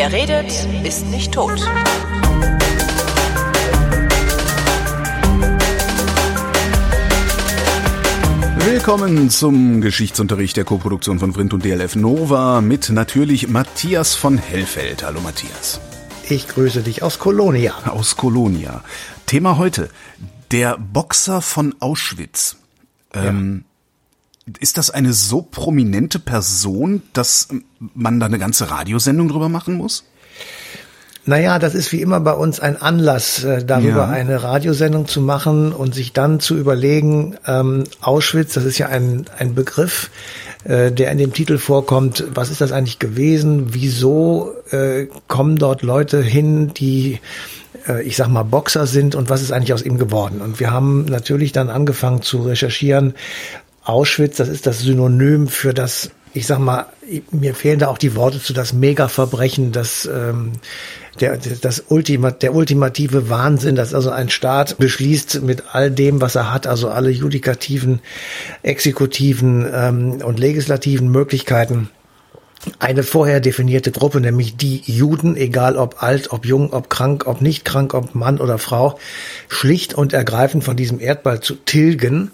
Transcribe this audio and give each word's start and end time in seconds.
Wer 0.00 0.12
redet, 0.14 0.50
ist 0.82 1.04
nicht 1.08 1.34
tot. 1.34 1.60
Willkommen 8.64 9.28
zum 9.28 9.82
Geschichtsunterricht 9.82 10.56
der 10.56 10.64
Koproduktion 10.64 11.18
von 11.18 11.34
Vrindt 11.34 11.52
und 11.52 11.66
DLF 11.66 11.96
Nova 11.96 12.62
mit 12.62 12.88
natürlich 12.88 13.48
Matthias 13.48 14.14
von 14.14 14.38
Hellfeld. 14.38 15.04
Hallo 15.04 15.20
Matthias. 15.20 15.82
Ich 16.30 16.48
grüße 16.48 16.80
dich 16.80 17.02
aus 17.02 17.18
Kolonia. 17.18 17.74
Aus 17.84 18.16
Kolonia. 18.16 18.82
Thema 19.26 19.58
heute, 19.58 19.90
der 20.50 20.78
Boxer 20.78 21.42
von 21.42 21.74
Auschwitz. 21.78 22.56
Ähm, 23.12 23.64
ist 24.58 24.78
das 24.78 24.90
eine 24.90 25.12
so 25.12 25.42
prominente 25.42 26.18
Person, 26.18 27.02
dass 27.12 27.48
man 27.94 28.20
da 28.20 28.26
eine 28.26 28.38
ganze 28.38 28.70
Radiosendung 28.70 29.28
drüber 29.28 29.48
machen 29.48 29.74
muss? 29.74 30.04
Naja, 31.26 31.58
das 31.58 31.74
ist 31.74 31.92
wie 31.92 32.00
immer 32.00 32.18
bei 32.20 32.32
uns 32.32 32.60
ein 32.60 32.80
Anlass, 32.80 33.44
äh, 33.44 33.62
darüber 33.64 34.06
ja. 34.06 34.08
eine 34.08 34.42
Radiosendung 34.42 35.06
zu 35.06 35.20
machen 35.20 35.72
und 35.72 35.94
sich 35.94 36.12
dann 36.12 36.40
zu 36.40 36.56
überlegen, 36.56 37.36
ähm, 37.46 37.84
Auschwitz, 38.00 38.54
das 38.54 38.64
ist 38.64 38.78
ja 38.78 38.88
ein, 38.88 39.26
ein 39.38 39.54
Begriff, 39.54 40.10
äh, 40.64 40.90
der 40.90 41.12
in 41.12 41.18
dem 41.18 41.34
Titel 41.34 41.58
vorkommt, 41.58 42.24
was 42.34 42.50
ist 42.50 42.62
das 42.62 42.72
eigentlich 42.72 42.98
gewesen, 42.98 43.74
wieso 43.74 44.54
äh, 44.70 45.08
kommen 45.28 45.56
dort 45.56 45.82
Leute 45.82 46.22
hin, 46.22 46.72
die 46.72 47.20
äh, 47.86 48.02
ich 48.02 48.16
sag 48.16 48.28
mal, 48.28 48.42
Boxer 48.42 48.86
sind 48.86 49.14
und 49.14 49.28
was 49.28 49.42
ist 49.42 49.52
eigentlich 49.52 49.74
aus 49.74 49.82
ihm 49.82 49.98
geworden. 49.98 50.40
Und 50.40 50.58
wir 50.58 50.70
haben 50.70 51.04
natürlich 51.04 51.52
dann 51.52 51.68
angefangen 51.68 52.22
zu 52.22 52.42
recherchieren, 52.42 53.14
Auschwitz, 53.84 54.36
das 54.36 54.48
ist 54.48 54.66
das 54.66 54.80
Synonym 54.80 55.48
für 55.48 55.72
das, 55.74 56.10
ich 56.34 56.46
sag 56.46 56.58
mal, 56.58 56.86
mir 57.30 57.54
fehlen 57.54 57.78
da 57.78 57.88
auch 57.88 57.98
die 57.98 58.14
Worte 58.14 58.40
zu 58.40 58.52
das 58.52 58.72
Mega-Verbrechen, 58.72 59.72
das, 59.72 60.08
ähm, 60.12 60.52
der, 61.18 61.38
das 61.38 61.84
Ultima, 61.88 62.30
der 62.30 62.54
ultimative 62.54 63.30
Wahnsinn, 63.30 63.74
dass 63.74 63.94
also 63.94 64.10
ein 64.10 64.28
Staat 64.28 64.78
beschließt 64.78 65.42
mit 65.42 65.64
all 65.72 65.90
dem, 65.90 66.20
was 66.20 66.34
er 66.34 66.52
hat, 66.52 66.66
also 66.66 66.88
alle 66.88 67.10
judikativen, 67.10 68.00
exekutiven 68.62 69.68
ähm, 69.72 70.22
und 70.22 70.38
legislativen 70.38 71.10
Möglichkeiten, 71.10 71.90
eine 72.78 73.02
vorher 73.02 73.40
definierte 73.40 73.90
Gruppe, 73.90 74.20
nämlich 74.20 74.56
die 74.56 74.82
Juden, 74.84 75.36
egal 75.36 75.76
ob 75.76 76.02
alt, 76.02 76.30
ob 76.30 76.44
jung, 76.44 76.72
ob 76.72 76.90
krank, 76.90 77.26
ob 77.26 77.40
nicht 77.40 77.64
krank, 77.64 77.94
ob 77.94 78.14
Mann 78.14 78.38
oder 78.38 78.58
Frau, 78.58 78.98
schlicht 79.48 79.94
und 79.94 80.12
ergreifend 80.12 80.62
von 80.62 80.76
diesem 80.76 81.00
Erdball 81.00 81.40
zu 81.40 81.54
tilgen, 81.54 82.30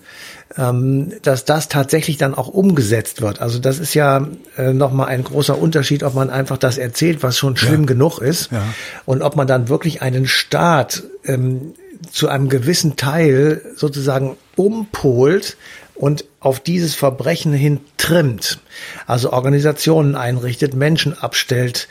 ähm, 0.56 1.12
dass 1.22 1.44
das 1.44 1.68
tatsächlich 1.68 2.18
dann 2.18 2.34
auch 2.34 2.48
umgesetzt 2.48 3.20
wird. 3.20 3.40
Also 3.40 3.58
das 3.58 3.78
ist 3.78 3.94
ja 3.94 4.26
äh, 4.56 4.72
nochmal 4.72 5.08
ein 5.08 5.24
großer 5.24 5.58
Unterschied, 5.58 6.02
ob 6.02 6.14
man 6.14 6.30
einfach 6.30 6.56
das 6.56 6.78
erzählt, 6.78 7.22
was 7.22 7.36
schon 7.36 7.56
schlimm 7.56 7.82
ja. 7.82 7.86
genug 7.86 8.18
ist, 8.20 8.52
ja. 8.52 8.62
und 9.04 9.22
ob 9.22 9.36
man 9.36 9.46
dann 9.46 9.68
wirklich 9.68 10.02
einen 10.02 10.26
Staat 10.26 11.02
ähm, 11.24 11.74
zu 12.10 12.28
einem 12.28 12.48
gewissen 12.48 12.96
Teil 12.96 13.62
sozusagen 13.74 14.36
umpolt 14.54 15.56
und 15.96 16.24
auf 16.40 16.60
dieses 16.60 16.94
Verbrechen 16.94 17.52
hin 17.52 17.80
trimmt, 17.96 18.60
also 19.06 19.32
Organisationen 19.32 20.14
einrichtet, 20.14 20.74
Menschen 20.74 21.18
abstellt, 21.18 21.88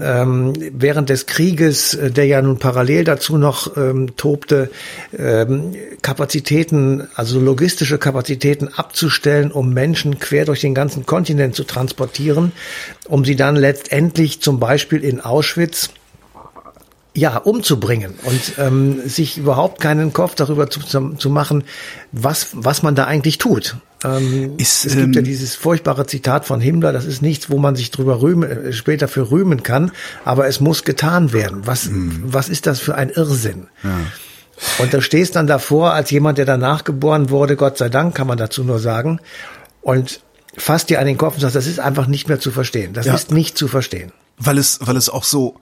ähm, 0.00 0.52
während 0.72 1.08
des 1.08 1.26
Krieges, 1.26 1.94
äh, 1.94 2.10
der 2.10 2.26
ja 2.26 2.42
nun 2.42 2.58
parallel 2.58 3.04
dazu 3.04 3.38
noch 3.38 3.76
ähm, 3.76 4.14
tobte, 4.16 4.70
ähm, 5.16 5.74
Kapazitäten, 6.02 7.08
also 7.14 7.40
logistische 7.40 7.98
Kapazitäten 7.98 8.68
abzustellen, 8.68 9.50
um 9.50 9.72
Menschen 9.72 10.18
quer 10.18 10.44
durch 10.44 10.60
den 10.60 10.74
ganzen 10.74 11.06
Kontinent 11.06 11.54
zu 11.54 11.64
transportieren, 11.64 12.52
um 13.08 13.24
sie 13.24 13.36
dann 13.36 13.56
letztendlich 13.56 14.40
zum 14.40 14.60
Beispiel 14.60 15.02
in 15.02 15.20
Auschwitz 15.20 15.90
ja, 17.16 17.38
umzubringen 17.38 18.14
und 18.24 18.58
ähm, 18.58 19.08
sich 19.08 19.38
überhaupt 19.38 19.80
keinen 19.80 20.12
Kopf 20.12 20.34
darüber 20.34 20.68
zu, 20.68 20.80
zu 20.80 21.30
machen, 21.30 21.64
was, 22.12 22.48
was 22.52 22.82
man 22.82 22.94
da 22.94 23.04
eigentlich 23.04 23.38
tut. 23.38 23.76
Ähm, 24.04 24.54
ist, 24.58 24.84
es 24.84 24.96
gibt 24.96 25.14
ja 25.14 25.20
ähm, 25.20 25.24
dieses 25.24 25.54
furchtbare 25.54 26.06
Zitat 26.06 26.44
von 26.44 26.60
Himmler, 26.60 26.92
das 26.92 27.06
ist 27.06 27.22
nichts, 27.22 27.48
wo 27.48 27.56
man 27.56 27.74
sich 27.74 27.90
drüber 27.90 28.20
rühmen, 28.20 28.50
äh, 28.50 28.72
später 28.74 29.08
für 29.08 29.30
rühmen 29.30 29.62
kann, 29.62 29.92
aber 30.24 30.46
es 30.46 30.60
muss 30.60 30.84
getan 30.84 31.32
werden. 31.32 31.62
Was, 31.66 31.86
mhm. 31.86 32.22
was 32.26 32.50
ist 32.50 32.66
das 32.66 32.80
für 32.80 32.94
ein 32.94 33.08
Irrsinn? 33.08 33.68
Ja. 33.82 33.96
Und 34.78 34.92
da 34.92 35.00
stehst 35.00 35.36
dann 35.36 35.46
davor 35.46 35.92
als 35.92 36.10
jemand, 36.10 36.36
der 36.36 36.44
danach 36.44 36.84
geboren 36.84 37.30
wurde, 37.30 37.56
Gott 37.56 37.78
sei 37.78 37.88
Dank, 37.88 38.14
kann 38.14 38.26
man 38.26 38.38
dazu 38.38 38.62
nur 38.62 38.78
sagen, 38.78 39.20
und 39.80 40.20
fasst 40.56 40.90
dir 40.90 41.00
an 41.00 41.06
den 41.06 41.16
Kopf 41.16 41.34
und 41.34 41.40
sagst, 41.40 41.56
das 41.56 41.66
ist 41.66 41.80
einfach 41.80 42.06
nicht 42.06 42.28
mehr 42.28 42.40
zu 42.40 42.50
verstehen. 42.50 42.92
Das 42.92 43.06
ja. 43.06 43.14
ist 43.14 43.30
nicht 43.30 43.56
zu 43.56 43.68
verstehen. 43.68 44.12
Weil 44.38 44.58
es, 44.58 44.80
weil 44.82 44.96
es 44.96 45.08
auch 45.08 45.24
so, 45.24 45.56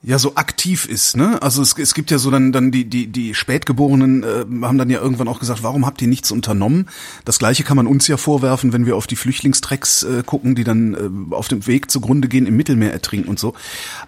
ja 0.00 0.18
so 0.18 0.36
aktiv 0.36 0.86
ist, 0.86 1.16
ne? 1.16 1.42
Also 1.42 1.60
es, 1.60 1.76
es 1.76 1.92
gibt 1.92 2.12
ja 2.12 2.18
so 2.18 2.30
dann 2.30 2.52
dann 2.52 2.70
die 2.70 2.84
die 2.84 3.08
die 3.08 3.34
Spätgeborenen 3.34 4.22
äh, 4.22 4.44
haben 4.64 4.78
dann 4.78 4.90
ja 4.90 5.00
irgendwann 5.00 5.26
auch 5.26 5.40
gesagt, 5.40 5.64
warum 5.64 5.86
habt 5.86 6.00
ihr 6.00 6.06
nichts 6.06 6.30
unternommen? 6.30 6.88
Das 7.24 7.40
gleiche 7.40 7.64
kann 7.64 7.76
man 7.76 7.88
uns 7.88 8.06
ja 8.06 8.16
vorwerfen, 8.16 8.72
wenn 8.72 8.86
wir 8.86 8.96
auf 8.96 9.08
die 9.08 9.16
Flüchtlingstrecks 9.16 10.04
äh, 10.04 10.22
gucken, 10.24 10.54
die 10.54 10.62
dann 10.62 10.94
äh, 10.94 11.34
auf 11.34 11.48
dem 11.48 11.66
Weg 11.66 11.90
zugrunde 11.90 12.28
gehen, 12.28 12.46
im 12.46 12.56
Mittelmeer 12.56 12.92
ertrinken 12.92 13.28
und 13.28 13.40
so. 13.40 13.54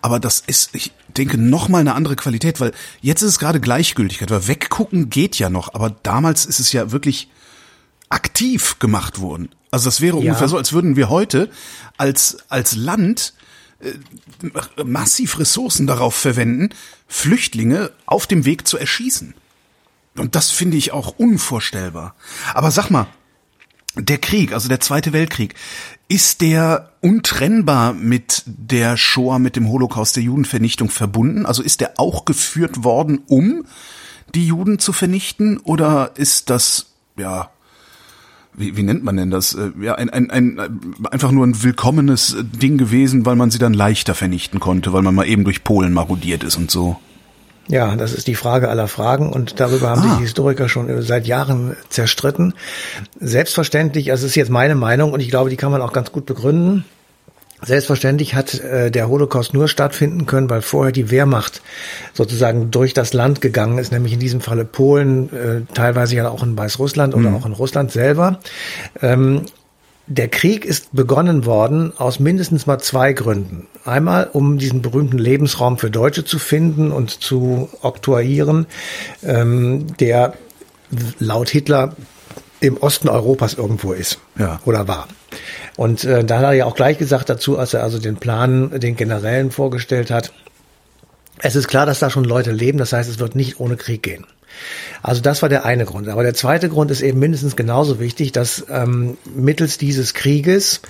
Aber 0.00 0.20
das 0.20 0.44
ist, 0.46 0.74
ich 0.76 0.92
denke, 1.16 1.38
noch 1.38 1.68
mal 1.68 1.78
eine 1.80 1.94
andere 1.94 2.14
Qualität, 2.14 2.60
weil 2.60 2.72
jetzt 3.00 3.22
ist 3.22 3.30
es 3.30 3.38
gerade 3.40 3.58
Gleichgültigkeit, 3.58 4.30
weil 4.30 4.46
weggucken 4.46 5.10
geht 5.10 5.40
ja 5.40 5.50
noch, 5.50 5.74
aber 5.74 5.90
damals 5.90 6.46
ist 6.46 6.60
es 6.60 6.72
ja 6.72 6.92
wirklich 6.92 7.30
aktiv 8.10 8.78
gemacht 8.78 9.20
worden. 9.20 9.48
Also 9.72 9.86
das 9.86 10.00
wäre 10.00 10.16
ja. 10.18 10.22
ungefähr 10.22 10.48
so, 10.48 10.56
als 10.56 10.72
würden 10.72 10.94
wir 10.94 11.08
heute 11.08 11.50
als 11.96 12.38
als 12.48 12.76
Land 12.76 13.34
äh, 13.80 14.84
massiv 14.84 15.38
Ressourcen 15.38 15.86
darauf 15.86 16.14
verwenden, 16.14 16.70
Flüchtlinge 17.08 17.90
auf 18.06 18.26
dem 18.26 18.44
Weg 18.44 18.66
zu 18.66 18.78
erschießen. 18.78 19.34
Und 20.16 20.34
das 20.34 20.50
finde 20.50 20.76
ich 20.76 20.92
auch 20.92 21.18
unvorstellbar. 21.18 22.14
Aber 22.54 22.70
sag 22.70 22.90
mal, 22.90 23.06
der 23.96 24.18
Krieg, 24.18 24.52
also 24.52 24.68
der 24.68 24.80
Zweite 24.80 25.12
Weltkrieg, 25.12 25.54
ist 26.08 26.40
der 26.40 26.92
untrennbar 27.00 27.92
mit 27.92 28.42
der 28.46 28.96
Shoah, 28.96 29.38
mit 29.38 29.56
dem 29.56 29.68
Holocaust 29.68 30.16
der 30.16 30.22
Judenvernichtung 30.22 30.90
verbunden? 30.90 31.46
Also 31.46 31.62
ist 31.62 31.80
der 31.80 31.98
auch 31.98 32.24
geführt 32.24 32.84
worden, 32.84 33.22
um 33.26 33.64
die 34.34 34.46
Juden 34.46 34.78
zu 34.78 34.92
vernichten? 34.92 35.58
Oder 35.58 36.12
ist 36.16 36.50
das, 36.50 36.86
ja, 37.16 37.50
wie, 38.54 38.76
wie 38.76 38.82
nennt 38.82 39.04
man 39.04 39.16
denn 39.16 39.30
das? 39.30 39.54
Äh, 39.54 39.70
ja, 39.80 39.94
ein, 39.94 40.10
ein, 40.10 40.30
ein, 40.30 40.60
einfach 41.10 41.30
nur 41.30 41.46
ein 41.46 41.62
willkommenes 41.62 42.36
Ding 42.40 42.78
gewesen, 42.78 43.26
weil 43.26 43.36
man 43.36 43.50
sie 43.50 43.58
dann 43.58 43.74
leichter 43.74 44.14
vernichten 44.14 44.60
konnte, 44.60 44.92
weil 44.92 45.02
man 45.02 45.14
mal 45.14 45.26
eben 45.26 45.44
durch 45.44 45.64
Polen 45.64 45.92
marodiert 45.92 46.44
ist 46.44 46.56
und 46.56 46.70
so. 46.70 46.96
Ja, 47.68 47.94
das 47.94 48.12
ist 48.12 48.26
die 48.26 48.34
Frage 48.34 48.68
aller 48.68 48.88
Fragen 48.88 49.32
und 49.32 49.60
darüber 49.60 49.90
haben 49.90 50.02
ah. 50.02 50.14
sich 50.14 50.22
Historiker 50.22 50.68
schon 50.68 51.02
seit 51.02 51.26
Jahren 51.26 51.76
zerstritten. 51.88 52.54
Selbstverständlich, 53.20 54.10
also 54.10 54.24
es 54.24 54.32
ist 54.32 54.36
jetzt 54.36 54.50
meine 54.50 54.74
Meinung 54.74 55.12
und 55.12 55.20
ich 55.20 55.30
glaube, 55.30 55.50
die 55.50 55.56
kann 55.56 55.70
man 55.70 55.80
auch 55.80 55.92
ganz 55.92 56.10
gut 56.10 56.26
begründen. 56.26 56.84
Selbstverständlich 57.64 58.34
hat 58.34 58.58
äh, 58.60 58.90
der 58.90 59.08
Holocaust 59.08 59.54
nur 59.54 59.68
stattfinden 59.68 60.26
können, 60.26 60.48
weil 60.50 60.62
vorher 60.62 60.92
die 60.92 61.10
Wehrmacht 61.10 61.62
sozusagen 62.14 62.70
durch 62.70 62.94
das 62.94 63.12
Land 63.12 63.40
gegangen 63.40 63.78
ist, 63.78 63.92
nämlich 63.92 64.12
in 64.12 64.20
diesem 64.20 64.40
Falle 64.40 64.64
Polen, 64.64 65.32
äh, 65.32 65.74
teilweise 65.74 66.16
ja 66.16 66.28
auch 66.28 66.42
in 66.42 66.56
Weißrussland 66.56 67.14
oder 67.14 67.30
mhm. 67.30 67.36
auch 67.36 67.46
in 67.46 67.52
Russland 67.52 67.92
selber. 67.92 68.40
Ähm, 69.02 69.42
der 70.06 70.26
Krieg 70.26 70.64
ist 70.64 70.92
begonnen 70.92 71.46
worden 71.46 71.92
aus 71.96 72.18
mindestens 72.18 72.66
mal 72.66 72.78
zwei 72.80 73.12
Gründen. 73.12 73.68
Einmal, 73.84 74.28
um 74.32 74.58
diesen 74.58 74.82
berühmten 74.82 75.18
Lebensraum 75.18 75.78
für 75.78 75.88
Deutsche 75.88 76.24
zu 76.24 76.40
finden 76.40 76.90
und 76.90 77.22
zu 77.22 77.68
oktroyieren, 77.80 78.66
ähm, 79.22 79.86
der 79.98 80.34
laut 81.20 81.48
Hitler 81.48 81.94
im 82.60 82.76
Osten 82.76 83.08
Europas 83.08 83.54
irgendwo 83.54 83.92
ist 83.92 84.18
ja. 84.38 84.60
oder 84.64 84.86
war. 84.86 85.08
Und 85.76 86.04
äh, 86.04 86.24
da 86.24 86.38
hat 86.38 86.44
er 86.44 86.52
ja 86.52 86.64
auch 86.66 86.74
gleich 86.74 86.98
gesagt 86.98 87.28
dazu, 87.30 87.58
als 87.58 87.74
er 87.74 87.82
also 87.82 87.98
den 87.98 88.16
Plan, 88.16 88.78
den 88.78 88.96
Generälen 88.96 89.50
vorgestellt 89.50 90.10
hat, 90.10 90.32
es 91.38 91.56
ist 91.56 91.68
klar, 91.68 91.86
dass 91.86 92.00
da 92.00 92.10
schon 92.10 92.24
Leute 92.24 92.52
leben, 92.52 92.78
das 92.78 92.92
heißt, 92.92 93.08
es 93.08 93.18
wird 93.18 93.34
nicht 93.34 93.60
ohne 93.60 93.76
Krieg 93.76 94.02
gehen. 94.02 94.26
Also 95.02 95.20
das 95.22 95.42
war 95.42 95.48
der 95.48 95.64
eine 95.64 95.84
Grund. 95.84 96.08
Aber 96.08 96.22
der 96.22 96.34
zweite 96.34 96.68
Grund 96.68 96.90
ist 96.90 97.00
eben 97.00 97.18
mindestens 97.18 97.56
genauso 97.56 98.00
wichtig, 98.00 98.32
dass 98.32 98.64
ähm, 98.70 99.16
mittels 99.34 99.78
dieses 99.78 100.14
Krieges 100.14 100.80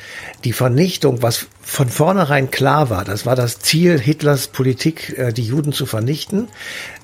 die 0.45 0.53
Vernichtung, 0.53 1.23
was 1.23 1.47
von 1.63 1.89
vornherein 1.89 2.51
klar 2.51 2.91
war, 2.91 3.05
das 3.05 3.27
war 3.27 3.37
das 3.37 3.61
Ziel 3.61 3.99
Hitlers 3.99 4.49
Politik, 4.49 5.17
äh, 5.17 5.33
die 5.33 5.45
Juden 5.45 5.73
zu 5.73 5.87
vernichten. 5.87 6.49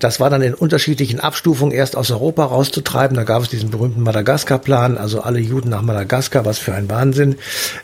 Das 0.01 0.19
war 0.19 0.31
dann 0.31 0.43
in 0.43 0.55
unterschiedlichen 0.55 1.21
Abstufungen 1.21 1.73
erst 1.73 1.95
aus 1.95 2.11
Europa 2.11 2.45
rauszutreiben. 2.45 3.17
Da 3.17 3.23
gab 3.23 3.43
es 3.43 3.49
diesen 3.49 3.71
berühmten 3.71 4.03
Madagaskar-Plan, 4.03 4.99
also 4.99 5.21
alle 5.21 5.39
Juden 5.39 5.71
nach 5.71 5.83
Madagaskar, 5.83 6.45
was 6.45 6.59
für 6.59 6.75
ein 6.75 6.89
Wahnsinn. 6.89 7.37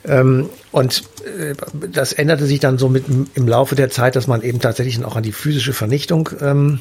Ähm, 0.05 0.49
und 0.73 1.05
äh, 1.39 1.55
das 1.93 2.13
änderte 2.13 2.47
sich 2.47 2.59
dann 2.59 2.79
so 2.79 2.89
mit 2.89 3.05
im 3.35 3.47
Laufe 3.47 3.77
der 3.77 3.91
Zeit, 3.91 4.17
dass 4.17 4.27
man 4.27 4.43
eben 4.43 4.59
tatsächlich 4.59 5.05
auch 5.05 5.17
an 5.17 5.23
die 5.23 5.33
physische 5.33 5.73
Vernichtung 5.73 6.31
ähm, 6.41 6.81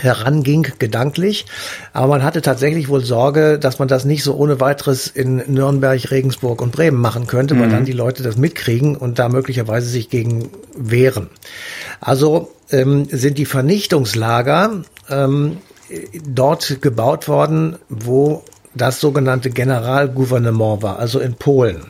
heranging, 0.00 0.66
gedanklich. 0.78 1.46
Aber 1.92 2.08
man 2.08 2.22
hatte 2.22 2.42
tatsächlich 2.42 2.88
wohl 2.88 3.04
Sorge, 3.04 3.58
dass 3.58 3.78
man 3.78 3.88
das 3.88 4.04
nicht 4.04 4.22
so 4.22 4.34
ohne 4.34 4.60
weiteres 4.60 5.06
in 5.08 5.36
Nürnberg, 5.46 6.10
Regensburg 6.10 6.60
und 6.62 6.72
Bremen 6.72 7.00
machen 7.00 7.26
könnte, 7.26 7.54
mhm. 7.54 7.60
weil 7.60 7.70
dann 7.70 7.84
die 7.84 7.92
Leute 7.92 8.22
das 8.22 8.36
mitkriegen 8.36 8.96
und 8.96 9.18
da 9.18 9.28
möglicherweise 9.28 9.88
sich 9.88 10.10
gegen 10.10 10.50
wehren. 10.76 11.28
Also 12.00 12.52
ähm, 12.70 13.06
sind 13.10 13.38
die 13.38 13.46
Vernichtungslager 13.46 14.82
ähm, 15.08 15.58
dort 16.26 16.82
gebaut 16.82 17.28
worden, 17.28 17.76
wo 17.88 18.42
das 18.74 19.00
sogenannte 19.00 19.50
Generalgouvernement 19.50 20.82
war, 20.82 20.98
also 20.98 21.18
in 21.18 21.34
Polen. 21.34 21.86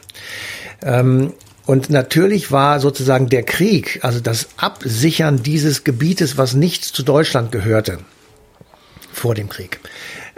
Ähm, 0.83 1.33
und 1.67 1.91
natürlich 1.91 2.53
war 2.53 2.79
sozusagen 2.79 3.29
der 3.29 3.43
Krieg, 3.43 3.99
also 4.03 4.21
das 4.21 4.49
Absichern 4.57 5.43
dieses 5.43 5.83
Gebietes, 5.83 6.39
was 6.39 6.55
nicht 6.55 6.85
zu 6.85 7.03
Deutschland 7.03 7.51
gehörte, 7.51 7.99
vor 9.13 9.35
dem 9.35 9.49
Krieg, 9.49 9.81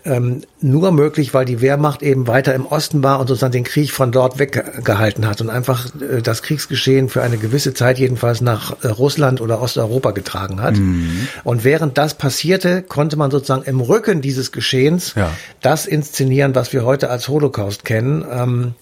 ähm, 0.05 0.43
nur 0.61 0.91
möglich, 0.93 1.35
weil 1.35 1.45
die 1.45 1.61
Wehrmacht 1.61 2.03
eben 2.03 2.27
weiter 2.27 2.55
im 2.55 2.67
Osten 2.67 3.03
war 3.03 3.21
und 3.21 3.27
sozusagen 3.27 3.53
den 3.53 3.65
Krieg 3.65 3.91
von 3.91 4.11
dort 4.11 4.39
weggehalten 4.39 5.27
hat 5.27 5.41
und 5.41 5.51
einfach 5.51 5.87
äh, 6.01 6.23
das 6.23 6.43
Kriegsgeschehen 6.43 7.09
für 7.09 7.23
eine 7.23 7.37
gewisse 7.37 7.75
Zeit 7.75 7.99
jedenfalls 7.99 8.41
nach 8.41 8.83
äh, 8.83 8.89
Russland 8.89 9.41
oder 9.41 9.61
Osteuropa 9.61 10.13
getragen 10.13 10.63
hat. 10.63 10.77
Mhm. 10.77 11.29
Und 11.45 11.65
während 11.65 11.99
das 11.99 12.15
passierte, 12.15 12.83
konnte 12.83 13.17
man 13.17 13.31
sozusagen 13.31 13.65
im 13.65 13.81
Rücken 13.81 14.23
dieses 14.23 14.53
Geschehens 14.53 15.15
ja. 15.15 15.31
das 15.61 15.85
inszenieren, 15.85 16.55
was 16.55 16.73
wir 16.73 16.85
heute 16.85 17.11
als 17.11 17.29
Holocaust 17.29 17.85
kennen. 17.85 18.25
Ähm, 18.31 18.75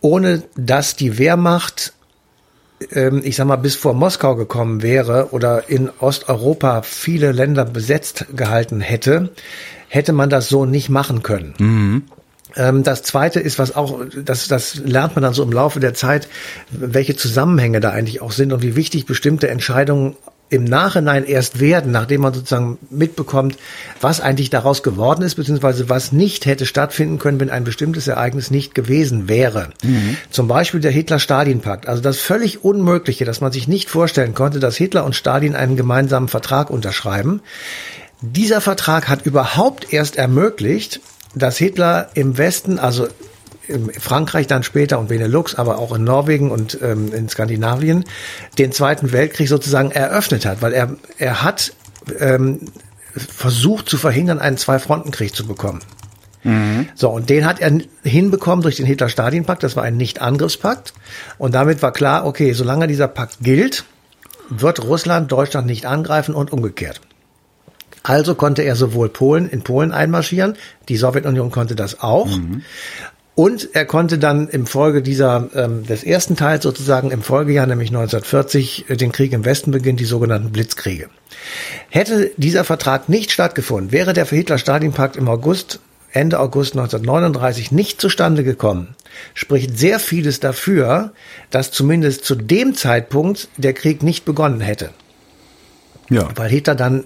ohne 0.00 0.42
dass 0.56 0.96
die 0.96 1.18
Wehrmacht, 1.18 1.92
ähm, 2.92 3.20
ich 3.24 3.36
sag 3.36 3.46
mal, 3.46 3.56
bis 3.56 3.76
vor 3.76 3.94
Moskau 3.94 4.36
gekommen 4.36 4.82
wäre 4.82 5.28
oder 5.32 5.68
in 5.68 5.90
Osteuropa 6.00 6.82
viele 6.82 7.32
Länder 7.32 7.64
besetzt 7.64 8.26
gehalten 8.34 8.80
hätte, 8.80 9.30
hätte 9.88 10.12
man 10.12 10.30
das 10.30 10.48
so 10.48 10.64
nicht 10.64 10.88
machen 10.88 11.22
können. 11.22 11.54
Mhm. 11.58 12.02
Ähm, 12.56 12.82
das 12.82 13.02
zweite 13.02 13.40
ist, 13.40 13.58
was 13.58 13.76
auch, 13.76 14.00
das, 14.24 14.48
das 14.48 14.76
lernt 14.76 15.14
man 15.14 15.22
dann 15.22 15.34
so 15.34 15.42
im 15.42 15.52
Laufe 15.52 15.80
der 15.80 15.94
Zeit, 15.94 16.28
welche 16.70 17.16
Zusammenhänge 17.16 17.80
da 17.80 17.90
eigentlich 17.90 18.22
auch 18.22 18.32
sind 18.32 18.52
und 18.52 18.62
wie 18.62 18.76
wichtig 18.76 19.06
bestimmte 19.06 19.48
Entscheidungen 19.48 20.16
im 20.50 20.64
Nachhinein 20.64 21.24
erst 21.24 21.60
werden, 21.60 21.92
nachdem 21.92 22.22
man 22.22 22.34
sozusagen 22.34 22.78
mitbekommt, 22.90 23.56
was 24.00 24.20
eigentlich 24.20 24.50
daraus 24.50 24.82
geworden 24.82 25.22
ist, 25.22 25.36
beziehungsweise 25.36 25.88
was 25.88 26.10
nicht 26.10 26.44
hätte 26.44 26.66
stattfinden 26.66 27.18
können, 27.18 27.38
wenn 27.38 27.50
ein 27.50 27.62
bestimmtes 27.62 28.08
Ereignis 28.08 28.50
nicht 28.50 28.74
gewesen 28.74 29.28
wäre. 29.28 29.70
Mhm. 29.84 30.16
Zum 30.30 30.48
Beispiel 30.48 30.80
der 30.80 30.90
Hitler-Stalin-Pakt. 30.90 31.88
Also 31.88 32.02
das 32.02 32.18
völlig 32.18 32.64
Unmögliche, 32.64 33.24
dass 33.24 33.40
man 33.40 33.52
sich 33.52 33.68
nicht 33.68 33.88
vorstellen 33.88 34.34
konnte, 34.34 34.58
dass 34.58 34.76
Hitler 34.76 35.04
und 35.04 35.14
Stalin 35.14 35.54
einen 35.54 35.76
gemeinsamen 35.76 36.28
Vertrag 36.28 36.68
unterschreiben. 36.68 37.40
Dieser 38.20 38.60
Vertrag 38.60 39.08
hat 39.08 39.24
überhaupt 39.24 39.92
erst 39.92 40.16
ermöglicht, 40.16 41.00
dass 41.34 41.58
Hitler 41.58 42.10
im 42.14 42.36
Westen, 42.38 42.80
also 42.80 43.06
Frankreich 43.98 44.46
dann 44.46 44.62
später 44.62 44.98
und 44.98 45.08
Benelux, 45.08 45.54
aber 45.54 45.78
auch 45.78 45.94
in 45.94 46.04
Norwegen 46.04 46.50
und 46.50 46.78
ähm, 46.82 47.12
in 47.12 47.28
Skandinavien 47.28 48.04
den 48.58 48.72
Zweiten 48.72 49.12
Weltkrieg 49.12 49.48
sozusagen 49.48 49.90
eröffnet 49.90 50.46
hat, 50.46 50.62
weil 50.62 50.72
er, 50.72 50.96
er 51.18 51.42
hat 51.42 51.72
ähm, 52.18 52.60
versucht 53.14 53.88
zu 53.88 53.98
verhindern, 53.98 54.38
einen 54.38 54.56
Zwei-Fronten-Krieg 54.56 55.34
zu 55.34 55.46
bekommen. 55.46 55.80
Mhm. 56.42 56.88
So, 56.94 57.10
und 57.10 57.28
den 57.28 57.44
hat 57.44 57.60
er 57.60 57.78
hinbekommen 58.02 58.62
durch 58.62 58.76
den 58.76 58.86
Hitler-Stalin-Pakt. 58.86 59.62
Das 59.62 59.76
war 59.76 59.82
ein 59.82 59.96
Nicht-Angriffspakt. 59.96 60.94
Und 61.38 61.54
damit 61.54 61.82
war 61.82 61.92
klar, 61.92 62.26
okay, 62.26 62.52
solange 62.52 62.86
dieser 62.86 63.08
Pakt 63.08 63.38
gilt, 63.40 63.84
wird 64.48 64.82
Russland 64.82 65.30
Deutschland 65.30 65.66
nicht 65.66 65.86
angreifen 65.86 66.34
und 66.34 66.52
umgekehrt. 66.52 67.00
Also 68.02 68.34
konnte 68.34 68.62
er 68.62 68.76
sowohl 68.76 69.10
Polen 69.10 69.48
in 69.48 69.62
Polen 69.62 69.92
einmarschieren, 69.92 70.56
die 70.88 70.96
Sowjetunion 70.96 71.50
konnte 71.50 71.76
das 71.76 72.00
auch. 72.00 72.34
Mhm. 72.34 72.62
Und 73.34 73.70
er 73.74 73.84
konnte 73.86 74.18
dann 74.18 74.48
im 74.48 74.66
Folge 74.66 75.02
dieser 75.02 75.48
ähm, 75.54 75.86
des 75.86 76.04
ersten 76.04 76.36
Teils 76.36 76.62
sozusagen 76.62 77.10
im 77.10 77.22
Folgejahr, 77.22 77.66
nämlich 77.66 77.90
1940, 77.90 78.90
äh, 78.90 78.96
den 78.96 79.12
Krieg 79.12 79.32
im 79.32 79.44
Westen 79.44 79.70
beginnen, 79.70 79.96
die 79.96 80.04
sogenannten 80.04 80.50
Blitzkriege. 80.50 81.08
Hätte 81.88 82.32
dieser 82.36 82.64
Vertrag 82.64 83.08
nicht 83.08 83.30
stattgefunden, 83.30 83.92
wäre 83.92 84.12
der 84.12 84.26
Hitler-Stalin-Pakt 84.26 85.16
im 85.16 85.28
August, 85.28 85.80
Ende 86.12 86.40
August 86.40 86.72
1939 86.72 87.70
nicht 87.70 88.00
zustande 88.00 88.42
gekommen, 88.42 88.96
spricht 89.32 89.78
sehr 89.78 90.00
vieles 90.00 90.40
dafür, 90.40 91.12
dass 91.50 91.70
zumindest 91.70 92.24
zu 92.24 92.34
dem 92.34 92.74
Zeitpunkt 92.74 93.48
der 93.56 93.74
Krieg 93.74 94.02
nicht 94.02 94.24
begonnen 94.24 94.60
hätte. 94.60 94.90
Ja. 96.10 96.28
Weil 96.34 96.50
Hitler 96.50 96.74
dann 96.74 97.04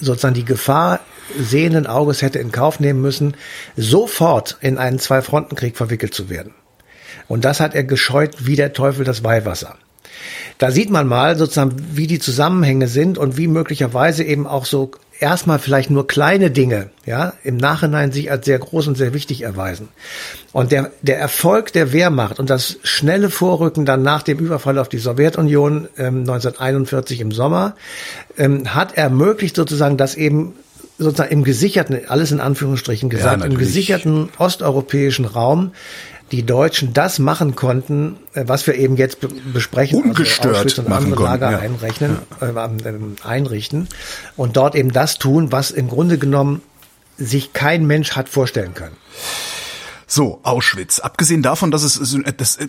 sozusagen 0.00 0.34
die 0.34 0.44
Gefahr 0.44 1.00
sehenden 1.38 1.86
Auges 1.86 2.22
hätte 2.22 2.38
in 2.38 2.52
Kauf 2.52 2.80
nehmen 2.80 3.00
müssen, 3.00 3.34
sofort 3.76 4.58
in 4.60 4.78
einen 4.78 4.98
Zwei-Fronten-Krieg 4.98 5.76
verwickelt 5.76 6.14
zu 6.14 6.28
werden. 6.28 6.54
Und 7.28 7.44
das 7.44 7.60
hat 7.60 7.74
er 7.74 7.84
gescheut 7.84 8.46
wie 8.46 8.56
der 8.56 8.72
Teufel 8.72 9.04
das 9.04 9.24
Weihwasser. 9.24 9.76
Da 10.58 10.70
sieht 10.70 10.90
man 10.90 11.06
mal 11.06 11.36
sozusagen, 11.36 11.74
wie 11.92 12.06
die 12.06 12.18
Zusammenhänge 12.18 12.88
sind 12.88 13.18
und 13.18 13.36
wie 13.36 13.48
möglicherweise 13.48 14.22
eben 14.24 14.46
auch 14.46 14.64
so 14.64 14.92
erstmal 15.20 15.58
vielleicht 15.58 15.90
nur 15.90 16.06
kleine 16.06 16.50
Dinge, 16.50 16.90
ja, 17.06 17.34
im 17.42 17.56
Nachhinein 17.56 18.12
sich 18.12 18.30
als 18.30 18.44
sehr 18.44 18.58
groß 18.58 18.88
und 18.88 18.96
sehr 18.96 19.14
wichtig 19.14 19.42
erweisen. 19.42 19.88
Und 20.52 20.72
der, 20.72 20.90
der 21.02 21.18
Erfolg 21.18 21.72
der 21.72 21.92
Wehrmacht 21.92 22.38
und 22.38 22.50
das 22.50 22.78
schnelle 22.82 23.30
Vorrücken 23.30 23.84
dann 23.84 24.02
nach 24.02 24.22
dem 24.22 24.38
Überfall 24.38 24.78
auf 24.78 24.88
die 24.88 24.98
Sowjetunion 24.98 25.88
ähm, 25.96 26.20
1941 26.20 27.20
im 27.20 27.32
Sommer 27.32 27.76
ähm, 28.36 28.74
hat 28.74 28.96
ermöglicht 28.96 29.56
sozusagen, 29.56 29.96
dass 29.96 30.14
eben 30.14 30.54
sozusagen 30.98 31.32
im 31.32 31.44
gesicherten, 31.44 31.98
alles 32.08 32.30
in 32.30 32.40
Anführungsstrichen 32.40 33.10
gesagt, 33.10 33.40
ja, 33.40 33.46
im 33.46 33.58
gesicherten 33.58 34.28
osteuropäischen 34.38 35.24
Raum 35.24 35.72
die 36.36 36.46
Deutschen 36.46 36.92
das 36.92 37.18
machen 37.18 37.54
konnten, 37.54 38.16
äh, 38.34 38.44
was 38.46 38.66
wir 38.66 38.74
eben 38.74 38.96
jetzt 38.96 39.18
besprechen, 39.52 39.98
also 39.98 40.08
Ungestört 40.08 40.56
also 40.56 40.82
und 40.82 40.92
andere 40.92 41.22
Lager 41.22 41.52
ja. 41.52 41.58
einrechnen, 41.58 42.18
ja. 42.40 42.66
Äh, 42.66 43.26
einrichten 43.26 43.88
und 44.36 44.56
dort 44.56 44.74
eben 44.74 44.92
das 44.92 45.18
tun, 45.18 45.52
was 45.52 45.70
im 45.70 45.88
Grunde 45.88 46.18
genommen 46.18 46.62
sich 47.16 47.52
kein 47.52 47.86
Mensch 47.86 48.12
hat 48.12 48.28
vorstellen 48.28 48.74
können. 48.74 48.96
So, 50.06 50.40
Auschwitz. 50.42 50.98
Abgesehen 50.98 51.42
davon, 51.42 51.70
dass 51.70 51.82
es 51.82 52.18
das, 52.36 52.56
äh, 52.56 52.66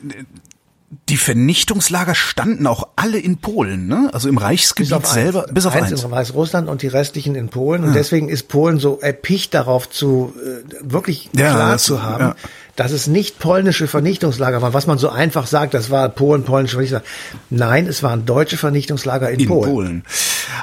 die 1.10 1.18
Vernichtungslager 1.18 2.16
standen 2.16 2.68
auch 2.68 2.90
alle 2.96 3.18
in 3.18 3.38
Polen, 3.38 3.88
ne? 3.88 4.10
Also 4.14 4.30
im 4.30 4.38
Reichsgebiet 4.38 5.06
selber, 5.06 5.44
eins. 5.44 5.54
bis 5.54 5.66
auf 5.66 5.74
eins. 5.76 5.92
eins. 5.92 6.04
in 6.04 6.12
Weißrussland 6.12 6.70
und 6.70 6.84
die 6.84 6.88
restlichen 6.88 7.36
in 7.36 7.50
Polen. 7.50 7.84
Und 7.84 7.90
ja. 7.90 7.96
deswegen 7.96 8.30
ist 8.30 8.48
Polen 8.48 8.80
so 8.80 9.00
erpicht 9.00 9.54
darauf 9.54 9.90
zu, 9.90 10.34
äh, 10.42 10.64
wirklich 10.82 11.30
ja, 11.36 11.52
klar 11.52 11.78
zu 11.78 12.04
haben, 12.04 12.24
ja 12.24 12.36
dass 12.76 12.92
es 12.92 13.08
nicht 13.08 13.40
polnische 13.40 13.88
Vernichtungslager 13.88 14.62
waren, 14.62 14.74
was 14.74 14.86
man 14.86 14.98
so 14.98 15.10
einfach 15.10 15.48
sagt, 15.48 15.74
das 15.74 15.90
war 15.90 16.10
Polen, 16.10 16.44
polnische 16.44 16.76
Vernichtungslager. 16.76 17.06
Nein, 17.50 17.88
es 17.88 18.04
waren 18.04 18.26
deutsche 18.26 18.58
Vernichtungslager 18.58 19.30
in, 19.30 19.40
in 19.40 19.48
Polen. 19.48 19.72
Polen. 19.72 20.04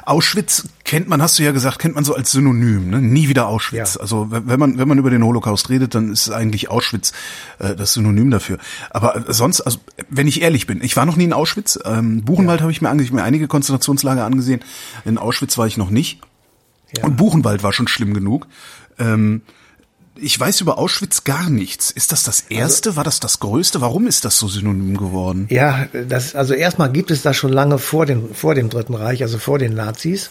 Auschwitz 0.04 0.68
kennt 0.84 1.08
man, 1.08 1.22
hast 1.22 1.38
du 1.38 1.42
ja 1.42 1.52
gesagt, 1.52 1.78
kennt 1.78 1.94
man 1.94 2.04
so 2.04 2.14
als 2.14 2.32
Synonym, 2.32 2.90
ne? 2.90 3.00
nie 3.00 3.28
wieder 3.28 3.48
Auschwitz. 3.48 3.94
Ja. 3.94 4.00
Also 4.00 4.26
wenn 4.30 4.60
man 4.60 4.78
wenn 4.78 4.88
man 4.88 4.98
über 4.98 5.08
den 5.08 5.24
Holocaust 5.24 5.70
redet, 5.70 5.94
dann 5.94 6.12
ist 6.12 6.30
eigentlich 6.30 6.70
Auschwitz 6.70 7.12
äh, 7.58 7.74
das 7.74 7.94
Synonym 7.94 8.30
dafür. 8.30 8.58
Aber 8.90 9.24
sonst, 9.28 9.62
also 9.62 9.78
wenn 10.10 10.28
ich 10.28 10.42
ehrlich 10.42 10.66
bin, 10.66 10.82
ich 10.82 10.96
war 10.96 11.06
noch 11.06 11.16
nie 11.16 11.24
in 11.24 11.32
Auschwitz. 11.32 11.78
Ähm, 11.84 12.22
Buchenwald 12.24 12.60
ja. 12.60 12.64
habe 12.64 12.72
ich 12.72 12.82
mir 12.82 12.90
eigentlich 12.90 13.10
mir 13.10 13.22
einige 13.22 13.48
Konzentrationslager 13.48 14.24
angesehen. 14.24 14.60
In 15.06 15.16
Auschwitz 15.16 15.56
war 15.56 15.66
ich 15.66 15.78
noch 15.78 15.88
nicht. 15.88 16.20
Ja. 16.96 17.04
Und 17.04 17.16
Buchenwald 17.16 17.62
war 17.62 17.72
schon 17.72 17.88
schlimm 17.88 18.12
genug. 18.12 18.46
Ähm, 18.98 19.40
ich 20.16 20.38
weiß 20.38 20.60
über 20.60 20.78
Auschwitz 20.78 21.24
gar 21.24 21.48
nichts. 21.48 21.90
Ist 21.90 22.12
das 22.12 22.22
das 22.22 22.44
erste? 22.50 22.90
Also, 22.90 22.96
War 22.96 23.04
das 23.04 23.18
das 23.18 23.40
größte? 23.40 23.80
Warum 23.80 24.06
ist 24.06 24.26
das 24.26 24.38
so 24.38 24.46
synonym 24.46 24.98
geworden? 24.98 25.46
Ja, 25.48 25.86
das, 26.06 26.34
also 26.34 26.52
erstmal 26.52 26.92
gibt 26.92 27.10
es 27.10 27.22
das 27.22 27.34
schon 27.36 27.52
lange 27.52 27.78
vor 27.78 28.04
dem, 28.04 28.34
vor 28.34 28.54
dem 28.54 28.68
Dritten 28.68 28.94
Reich, 28.94 29.22
also 29.22 29.38
vor 29.38 29.58
den 29.58 29.74
Nazis. 29.74 30.30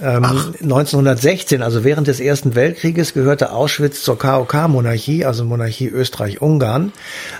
Ähm, 0.00 0.24
1916, 0.24 1.62
also 1.62 1.84
während 1.84 2.06
des 2.06 2.20
Ersten 2.20 2.54
Weltkrieges, 2.54 3.14
gehörte 3.14 3.52
Auschwitz 3.52 4.02
zur 4.02 4.18
KOK-Monarchie, 4.18 5.24
also 5.24 5.44
Monarchie 5.44 5.88
Österreich-Ungarn. 5.88 6.92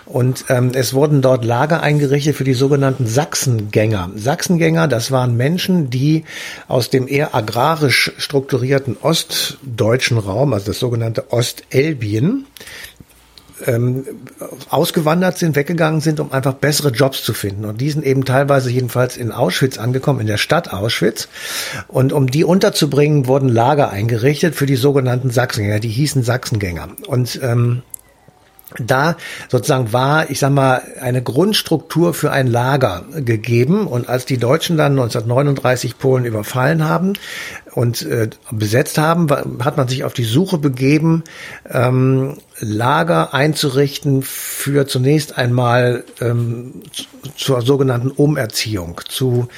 Und 0.07 0.47
ähm, 0.49 0.71
es 0.73 0.95
wurden 0.95 1.21
dort 1.21 1.45
Lager 1.45 1.83
eingerichtet 1.83 2.35
für 2.35 2.45
die 2.45 2.55
sogenannten 2.55 3.07
Sachsengänger. 3.07 4.11
Sachsengänger, 4.17 4.89
das 4.89 5.11
waren 5.11 5.37
Menschen, 5.37 5.91
die 5.91 6.25
aus 6.67 6.89
dem 6.89 7.09
eher 7.09 7.35
agrarisch 7.35 8.13
strukturierten 8.17 8.97
ostdeutschen 9.03 10.17
Raum, 10.17 10.55
also 10.55 10.67
das 10.67 10.79
sogenannte 10.79 11.31
Ost 11.31 11.63
Elbien 11.75 12.47
ähm, 13.67 14.05
ausgewandert 14.69 15.39
sind, 15.39 15.57
weggegangen 15.57 16.01
sind, 16.01 16.21
um 16.21 16.33
einfach 16.33 16.55
bessere 16.55 16.91
Jobs 16.91 17.23
zu 17.23 17.33
finden. 17.33 17.65
Und 17.65 17.81
die 17.81 17.91
sind 17.91 18.05
eben 18.05 18.25
teilweise 18.25 18.71
jedenfalls 18.71 19.17
in 19.17 19.33
Auschwitz 19.33 19.79
angekommen, 19.79 20.21
in 20.21 20.27
der 20.27 20.39
Stadt 20.39 20.73
Auschwitz. 20.73 21.29
Und 21.89 22.13
um 22.13 22.27
die 22.27 22.45
unterzubringen, 22.45 23.27
wurden 23.27 23.49
Lager 23.49 23.91
eingerichtet 23.91 24.55
für 24.55 24.67
die 24.67 24.77
sogenannten 24.77 25.31
Sachsengänger. 25.31 25.81
Die 25.81 25.89
hießen 25.89 26.23
Sachsengänger. 26.23 26.89
Und 27.07 27.41
ähm, 27.43 27.83
da 28.79 29.17
sozusagen 29.49 29.93
war, 29.93 30.31
ich 30.31 30.41
sag 30.41 30.51
mal, 30.51 30.83
eine 31.01 31.23
Grundstruktur 31.23 32.13
für 32.13 32.33
ein 32.33 32.49
Lager 32.49 33.05
gegeben. 33.15 33.87
Und 33.87 34.09
als 34.09 34.27
die 34.27 34.39
Deutschen 34.39 34.77
dann 34.77 34.93
1939 34.93 35.99
Polen 35.99 36.25
überfallen 36.25 36.89
haben 36.89 37.13
und 37.75 38.03
äh, 38.03 38.31
besetzt 38.51 38.99
haben, 38.99 39.29
hat 39.63 39.77
man 39.77 39.89
sich 39.89 40.05
auf 40.05 40.13
die 40.15 40.25
Suche 40.25 40.59
begeben, 40.59 41.25
ähm, 41.69 42.39
Lager 42.61 43.35
einzurichten 43.35 44.23
für 44.23 44.87
zunächst 44.87 45.37
einmal 45.37 46.05
ähm, 46.21 46.83
zur 47.37 47.63
sogenannten 47.63 48.11
Umerziehung, 48.13 49.01
zu 49.09 49.49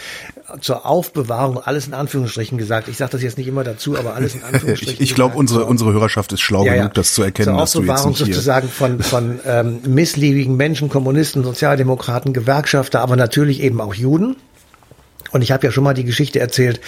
zur 0.60 0.86
Aufbewahrung, 0.86 1.58
alles 1.58 1.86
in 1.86 1.94
Anführungsstrichen 1.94 2.56
gesagt. 2.58 2.88
Ich 2.88 2.96
sage 2.96 3.12
das 3.12 3.22
jetzt 3.22 3.36
nicht 3.36 3.48
immer 3.48 3.64
dazu, 3.64 3.98
aber 3.98 4.14
alles 4.14 4.34
in 4.34 4.42
Anführungsstrichen. 4.50 5.02
ich 5.02 5.10
ich 5.10 5.14
glaube, 5.14 5.36
unsere, 5.36 5.64
unsere 5.64 5.92
Hörerschaft 5.92 6.32
ist 6.32 6.40
schlau 6.40 6.64
Ja, 6.64 6.74
ja. 6.74 6.76
genug, 6.82 6.94
das 6.94 7.14
zu 7.14 7.22
erkennen, 7.22 7.48
zur 7.48 7.58
dass 7.58 7.72
du 7.72 7.80
jetzt 7.80 7.90
Aufbewahrung 7.90 8.14
sozusagen 8.14 8.68
von, 8.68 9.00
von 9.00 9.40
ähm, 9.44 9.80
missliebigen 9.86 10.56
Menschen, 10.56 10.88
Kommunisten, 10.88 11.42
Sozialdemokraten, 11.42 12.32
Gewerkschafter, 12.32 13.00
aber 13.00 13.16
natürlich 13.16 13.60
eben 13.62 13.80
auch 13.80 13.94
Juden. 13.94 14.36
Und 15.36 15.42
ich 15.42 15.52
habe 15.52 15.66
ja 15.66 15.70
schon 15.70 15.84
mal 15.84 15.94
die 15.94 16.04
Geschichte 16.04 16.40
erzählt, 16.40 16.80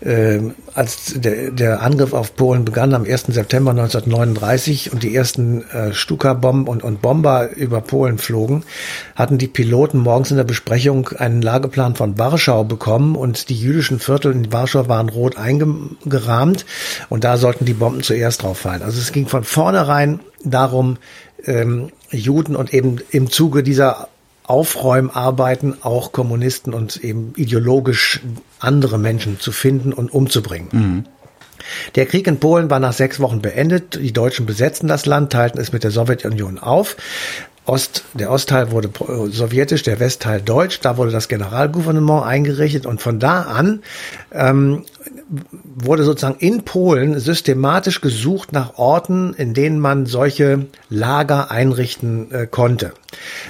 äh, 0.00 0.40
als 0.74 1.14
der, 1.16 1.52
der 1.52 1.82
Angriff 1.82 2.12
auf 2.12 2.34
Polen 2.34 2.64
begann 2.64 2.94
am 2.94 3.04
1. 3.04 3.26
September 3.28 3.70
1939 3.70 4.92
und 4.92 5.04
die 5.04 5.14
ersten 5.14 5.62
äh, 5.70 5.94
Stuka-Bomben 5.94 6.66
und, 6.66 6.82
und 6.82 7.00
Bomber 7.00 7.50
über 7.54 7.80
Polen 7.80 8.18
flogen, 8.18 8.64
hatten 9.14 9.38
die 9.38 9.46
Piloten 9.46 9.98
morgens 9.98 10.32
in 10.32 10.36
der 10.36 10.44
Besprechung 10.44 11.08
einen 11.10 11.42
Lageplan 11.42 11.94
von 11.94 12.18
Warschau 12.18 12.64
bekommen 12.64 13.14
und 13.14 13.48
die 13.48 13.56
jüdischen 13.56 14.00
Viertel 14.00 14.32
in 14.32 14.52
Warschau 14.52 14.88
waren 14.88 15.08
rot 15.08 15.36
eingerahmt 15.36 16.66
und 17.08 17.22
da 17.22 17.36
sollten 17.36 17.66
die 17.66 17.74
Bomben 17.74 18.02
zuerst 18.02 18.42
drauf 18.42 18.58
fallen. 18.58 18.82
Also 18.82 18.98
es 18.98 19.12
ging 19.12 19.28
von 19.28 19.44
vornherein 19.44 20.18
darum, 20.44 20.98
ähm, 21.44 21.90
Juden 22.10 22.56
und 22.56 22.74
eben 22.74 22.98
im 23.10 23.30
Zuge 23.30 23.62
dieser 23.62 24.08
Aufräumarbeiten 24.44 25.82
auch 25.82 26.12
Kommunisten 26.12 26.74
und 26.74 27.02
eben 27.02 27.32
ideologisch 27.36 28.20
andere 28.58 28.98
Menschen 28.98 29.38
zu 29.40 29.52
finden 29.52 29.92
und 29.92 30.12
umzubringen. 30.12 31.06
Der 31.94 32.06
Krieg 32.06 32.26
in 32.26 32.40
Polen 32.40 32.70
war 32.70 32.80
nach 32.80 32.92
sechs 32.92 33.20
Wochen 33.20 33.40
beendet. 33.40 33.94
Die 33.94 34.12
Deutschen 34.12 34.46
besetzten 34.46 34.88
das 34.88 35.06
Land, 35.06 35.32
teilten 35.32 35.60
es 35.60 35.72
mit 35.72 35.84
der 35.84 35.92
Sowjetunion 35.92 36.58
auf. 36.58 36.96
Ost, 37.64 38.02
der 38.14 38.32
Ostteil 38.32 38.72
wurde 38.72 38.88
pro- 38.88 39.28
sowjetisch, 39.28 39.84
der 39.84 40.00
Westteil 40.00 40.42
deutsch. 40.42 40.80
Da 40.80 40.96
wurde 40.96 41.12
das 41.12 41.28
Generalgouvernement 41.28 42.24
eingerichtet 42.24 42.86
und 42.86 43.00
von 43.00 43.20
da 43.20 43.42
an 43.42 43.82
ähm, 44.32 44.84
wurde 45.74 46.04
sozusagen 46.04 46.38
in 46.38 46.64
Polen 46.64 47.18
systematisch 47.18 48.00
gesucht 48.00 48.52
nach 48.52 48.78
Orten, 48.78 49.34
in 49.34 49.54
denen 49.54 49.78
man 49.78 50.06
solche 50.06 50.66
Lager 50.88 51.50
einrichten 51.50 52.30
äh, 52.30 52.46
konnte. 52.46 52.92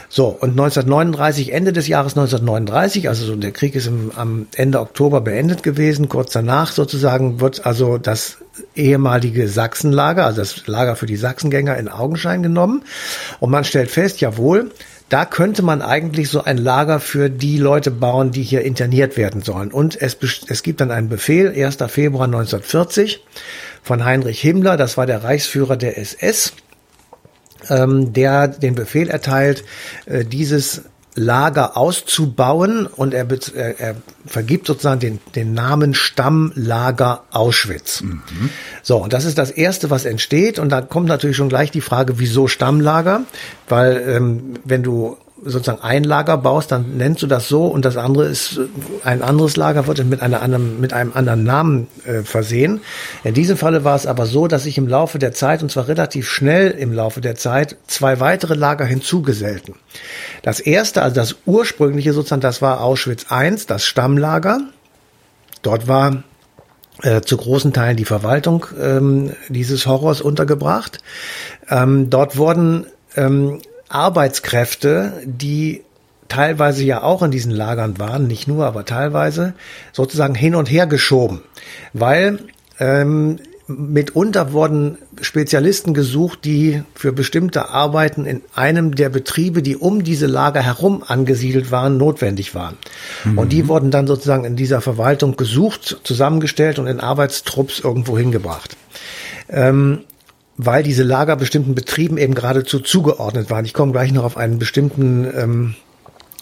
So, 0.08 0.28
und 0.28 0.50
1939, 0.50 1.52
Ende 1.52 1.72
des 1.72 1.88
Jahres 1.88 2.12
1939, 2.12 3.08
also 3.08 3.24
so 3.24 3.36
der 3.36 3.52
Krieg 3.52 3.74
ist 3.74 3.86
im, 3.86 4.12
am 4.14 4.46
Ende 4.54 4.80
Oktober 4.80 5.20
beendet 5.20 5.62
gewesen, 5.62 6.08
kurz 6.08 6.32
danach 6.32 6.72
sozusagen 6.72 7.40
wird 7.40 7.66
also 7.66 7.98
das 7.98 8.38
ehemalige 8.74 9.48
Sachsenlager, 9.48 10.26
also 10.26 10.40
das 10.40 10.66
Lager 10.66 10.96
für 10.96 11.06
die 11.06 11.16
Sachsengänger 11.16 11.76
in 11.76 11.88
Augenschein 11.88 12.42
genommen 12.42 12.82
und 13.40 13.50
man 13.50 13.64
stellt 13.64 13.90
fest, 13.90 14.20
jawohl, 14.20 14.70
da 15.12 15.26
könnte 15.26 15.60
man 15.60 15.82
eigentlich 15.82 16.30
so 16.30 16.42
ein 16.42 16.56
Lager 16.56 16.98
für 16.98 17.28
die 17.28 17.58
Leute 17.58 17.90
bauen, 17.90 18.30
die 18.30 18.42
hier 18.42 18.62
interniert 18.62 19.18
werden 19.18 19.42
sollen. 19.42 19.70
Und 19.70 20.00
es, 20.00 20.16
es 20.48 20.62
gibt 20.62 20.80
dann 20.80 20.90
einen 20.90 21.10
Befehl, 21.10 21.48
1. 21.48 21.76
Februar 21.88 22.24
1940 22.24 23.22
von 23.82 24.06
Heinrich 24.06 24.40
Himmler, 24.40 24.78
das 24.78 24.96
war 24.96 25.04
der 25.04 25.22
Reichsführer 25.22 25.76
der 25.76 25.98
SS, 25.98 26.54
ähm, 27.68 28.14
der 28.14 28.48
den 28.48 28.74
Befehl 28.74 29.10
erteilt, 29.10 29.64
äh, 30.06 30.24
dieses 30.24 30.84
Lager 31.14 31.76
auszubauen 31.76 32.86
und 32.86 33.12
er, 33.12 33.26
er, 33.54 33.80
er 33.80 33.96
vergibt 34.24 34.66
sozusagen 34.66 35.00
den, 35.00 35.20
den 35.34 35.52
Namen 35.52 35.94
Stammlager 35.94 37.24
Auschwitz. 37.30 38.02
So, 38.82 38.96
und 38.98 39.12
das 39.12 39.24
ist 39.24 39.36
das 39.36 39.50
Erste, 39.50 39.90
was 39.90 40.04
entsteht. 40.06 40.58
Und 40.58 40.70
da 40.70 40.80
kommt 40.80 41.08
natürlich 41.08 41.36
schon 41.36 41.50
gleich 41.50 41.70
die 41.70 41.80
Frage, 41.82 42.18
wieso 42.18 42.48
Stammlager? 42.48 43.22
Weil 43.68 44.02
ähm, 44.08 44.54
wenn 44.64 44.82
du 44.82 45.18
sozusagen 45.44 45.82
ein 45.82 46.04
Lager 46.04 46.38
baust, 46.38 46.70
dann 46.70 46.96
nennst 46.96 47.22
du 47.22 47.26
das 47.26 47.48
so 47.48 47.66
und 47.66 47.84
das 47.84 47.96
andere 47.96 48.26
ist 48.26 48.60
ein 49.04 49.22
anderes 49.22 49.56
Lager 49.56 49.86
wird 49.86 50.04
mit 50.04 50.22
einer 50.22 50.40
anderen 50.40 50.80
mit 50.80 50.92
einem 50.92 51.12
anderen 51.14 51.42
Namen 51.42 51.88
äh, 52.04 52.22
versehen. 52.22 52.80
In 53.24 53.34
diesem 53.34 53.56
Falle 53.56 53.84
war 53.84 53.96
es 53.96 54.06
aber 54.06 54.26
so, 54.26 54.46
dass 54.46 54.64
sich 54.64 54.78
im 54.78 54.86
Laufe 54.86 55.18
der 55.18 55.32
Zeit 55.32 55.62
und 55.62 55.70
zwar 55.70 55.88
relativ 55.88 56.28
schnell 56.28 56.70
im 56.70 56.92
Laufe 56.92 57.20
der 57.20 57.34
Zeit 57.34 57.76
zwei 57.86 58.20
weitere 58.20 58.54
Lager 58.54 58.84
hinzugesellten. 58.84 59.74
Das 60.42 60.60
erste, 60.60 61.02
also 61.02 61.16
das 61.16 61.36
ursprüngliche 61.44 62.12
sozusagen, 62.12 62.40
das 62.40 62.62
war 62.62 62.80
Auschwitz 62.80 63.26
I, 63.30 63.54
das 63.66 63.84
Stammlager. 63.84 64.60
Dort 65.62 65.88
war 65.88 66.22
äh, 67.02 67.20
zu 67.22 67.36
großen 67.36 67.72
Teilen 67.72 67.96
die 67.96 68.04
Verwaltung 68.04 68.66
ähm, 68.80 69.32
dieses 69.48 69.86
Horrors 69.86 70.20
untergebracht. 70.20 70.98
Ähm, 71.68 72.10
dort 72.10 72.36
wurden 72.36 72.86
ähm, 73.16 73.60
Arbeitskräfte, 73.94 75.22
die 75.24 75.82
teilweise 76.28 76.84
ja 76.84 77.02
auch 77.02 77.22
in 77.22 77.30
diesen 77.30 77.52
Lagern 77.52 77.98
waren, 77.98 78.26
nicht 78.26 78.48
nur, 78.48 78.64
aber 78.66 78.84
teilweise 78.84 79.54
sozusagen 79.92 80.34
hin 80.34 80.54
und 80.54 80.70
her 80.70 80.86
geschoben, 80.86 81.42
weil 81.92 82.38
ähm, 82.78 83.38
mitunter 83.66 84.52
wurden 84.52 84.98
Spezialisten 85.20 85.94
gesucht, 85.94 86.44
die 86.44 86.82
für 86.94 87.12
bestimmte 87.12 87.68
Arbeiten 87.68 88.24
in 88.24 88.42
einem 88.54 88.94
der 88.94 89.08
Betriebe, 89.08 89.62
die 89.62 89.76
um 89.76 90.04
diese 90.04 90.26
Lager 90.26 90.62
herum 90.62 91.04
angesiedelt 91.06 91.70
waren, 91.70 91.96
notwendig 91.96 92.54
waren. 92.54 92.76
Und 93.36 93.52
die 93.52 93.68
wurden 93.68 93.90
dann 93.90 94.06
sozusagen 94.06 94.44
in 94.44 94.56
dieser 94.56 94.80
Verwaltung 94.80 95.36
gesucht, 95.36 96.00
zusammengestellt 96.02 96.78
und 96.78 96.86
in 96.86 97.00
Arbeitstrupps 97.00 97.80
irgendwo 97.80 98.18
hingebracht. 98.18 98.76
Ähm, 99.48 100.04
weil 100.56 100.82
diese 100.82 101.02
Lager 101.02 101.36
bestimmten 101.36 101.74
Betrieben 101.74 102.18
eben 102.18 102.34
geradezu 102.34 102.80
zugeordnet 102.80 103.50
waren. 103.50 103.64
Ich 103.64 103.74
komme 103.74 103.92
gleich 103.92 104.12
noch 104.12 104.24
auf 104.24 104.36
einen 104.36 104.58
bestimmten 104.58 105.24
ähm, 105.24 105.74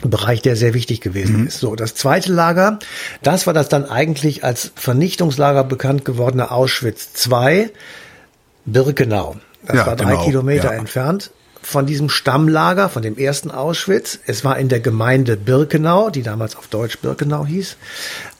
Bereich, 0.03 0.41
der 0.41 0.57
sehr 0.57 0.73
wichtig 0.73 1.01
gewesen 1.01 1.47
ist. 1.47 1.61
So, 1.61 1.77
das 1.77 1.95
zweite 1.95 2.33
Lager, 2.33 2.79
das 3.23 3.47
war 3.47 3.53
das 3.53 3.69
dann 3.69 3.85
eigentlich 3.85 4.45
als 4.45 4.73
Vernichtungslager 4.75 5.63
bekannt 5.63 6.05
gewordene 6.05 6.51
Auschwitz 6.51 7.11
II, 7.31 7.71
Birkenau. 8.65 9.37
Das 9.67 9.77
Ja, 9.77 9.87
war 9.87 9.97
drei 9.97 10.13
genau, 10.13 10.25
Kilometer 10.25 10.73
ja. 10.73 10.79
entfernt 10.79 11.31
von 11.63 11.87
diesem 11.87 12.09
Stammlager, 12.09 12.89
von 12.89 13.03
dem 13.03 13.19
ersten 13.19 13.51
Auschwitz. 13.51 14.19
Es 14.27 14.45
war 14.45 14.59
in 14.59 14.69
der 14.69 14.81
Gemeinde 14.81 15.37
Birkenau, 15.37 16.11
die 16.11 16.23
damals 16.23 16.57
auf 16.57 16.69
Deutsch 16.69 16.99
Birkenau 16.99 17.45
hieß. 17.45 17.77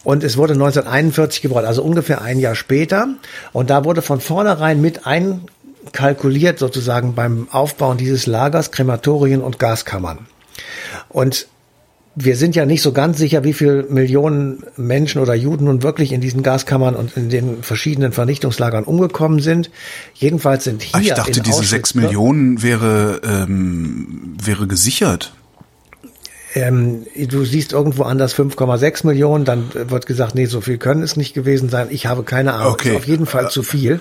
Und 0.03 0.25
es 0.25 0.37
wurde 0.37 0.55
1941 0.55 1.43
gebaut, 1.43 1.65
also 1.65 1.83
ungefähr 1.83 2.23
ein 2.23 2.39
Jahr 2.39 2.55
später. 2.55 3.09
Und 3.53 3.69
da 3.69 3.85
wurde 3.85 4.01
von 4.01 4.21
vornherein 4.21 4.81
mit 4.81 5.07
einkalkuliert 5.87 6.59
sozusagen 6.59 7.15
beim 7.15 7.49
Aufbauen 7.51 7.99
dieses 7.99 8.27
Lagers 8.27 8.71
Krematorien 8.71 9.41
und 9.41 9.59
Gaskammern. 9.59 10.27
Und 11.09 11.47
wir 12.17 12.37
sind 12.37 12.57
ja 12.57 12.67
nicht 12.67 12.83
so 12.83 12.93
ganz 12.93 13.19
sicher, 13.19 13.45
wie 13.45 13.53
viele 13.53 13.85
Millionen 13.85 14.65
Menschen 14.77 15.23
oder 15.23 15.35
Juden 15.35 15.67
nun 15.67 15.83
wirklich 15.83 16.13
in 16.13 16.21
diesen 16.21 16.43
Gaskammern 16.43 16.97
und 16.97 17.17
in 17.17 17.31
den 17.31 17.63
verschiedenen 17.63 18.13
Vernichtungslagern 18.13 18.85
umgekommen 18.85 19.41
sind. 19.41 19.71
Jedenfalls 20.15 20.65
sind 20.65 20.83
hier 20.83 20.97
Ah, 20.97 21.01
ich 21.01 21.15
dachte, 21.15 21.39
in 21.39 21.45
diese 21.45 21.63
sechs 21.63 21.95
Millionen 21.95 22.63
wäre, 22.63 23.21
ähm, 23.25 24.37
wäre 24.43 24.67
gesichert. 24.67 25.33
Ähm, 26.55 27.07
du 27.17 27.45
siehst 27.45 27.73
irgendwo 27.73 28.03
anders 28.03 28.35
5,6 28.35 29.07
Millionen, 29.07 29.45
dann 29.45 29.71
wird 29.73 30.07
gesagt, 30.07 30.35
nee, 30.35 30.47
so 30.47 30.61
viel 30.61 30.79
können 30.79 31.03
es 31.05 31.17
nicht 31.17 31.33
gewesen 31.33 31.69
sein. 31.69 31.87
Ich 31.91 32.07
habe 32.07 32.25
keine 32.25 32.55
Ahnung. 32.55 32.73
Okay. 32.73 32.91
Ist 32.91 32.97
auf 32.97 33.07
jeden 33.07 33.27
Fall 33.27 33.51
zu 33.51 33.63
viel. 33.63 34.01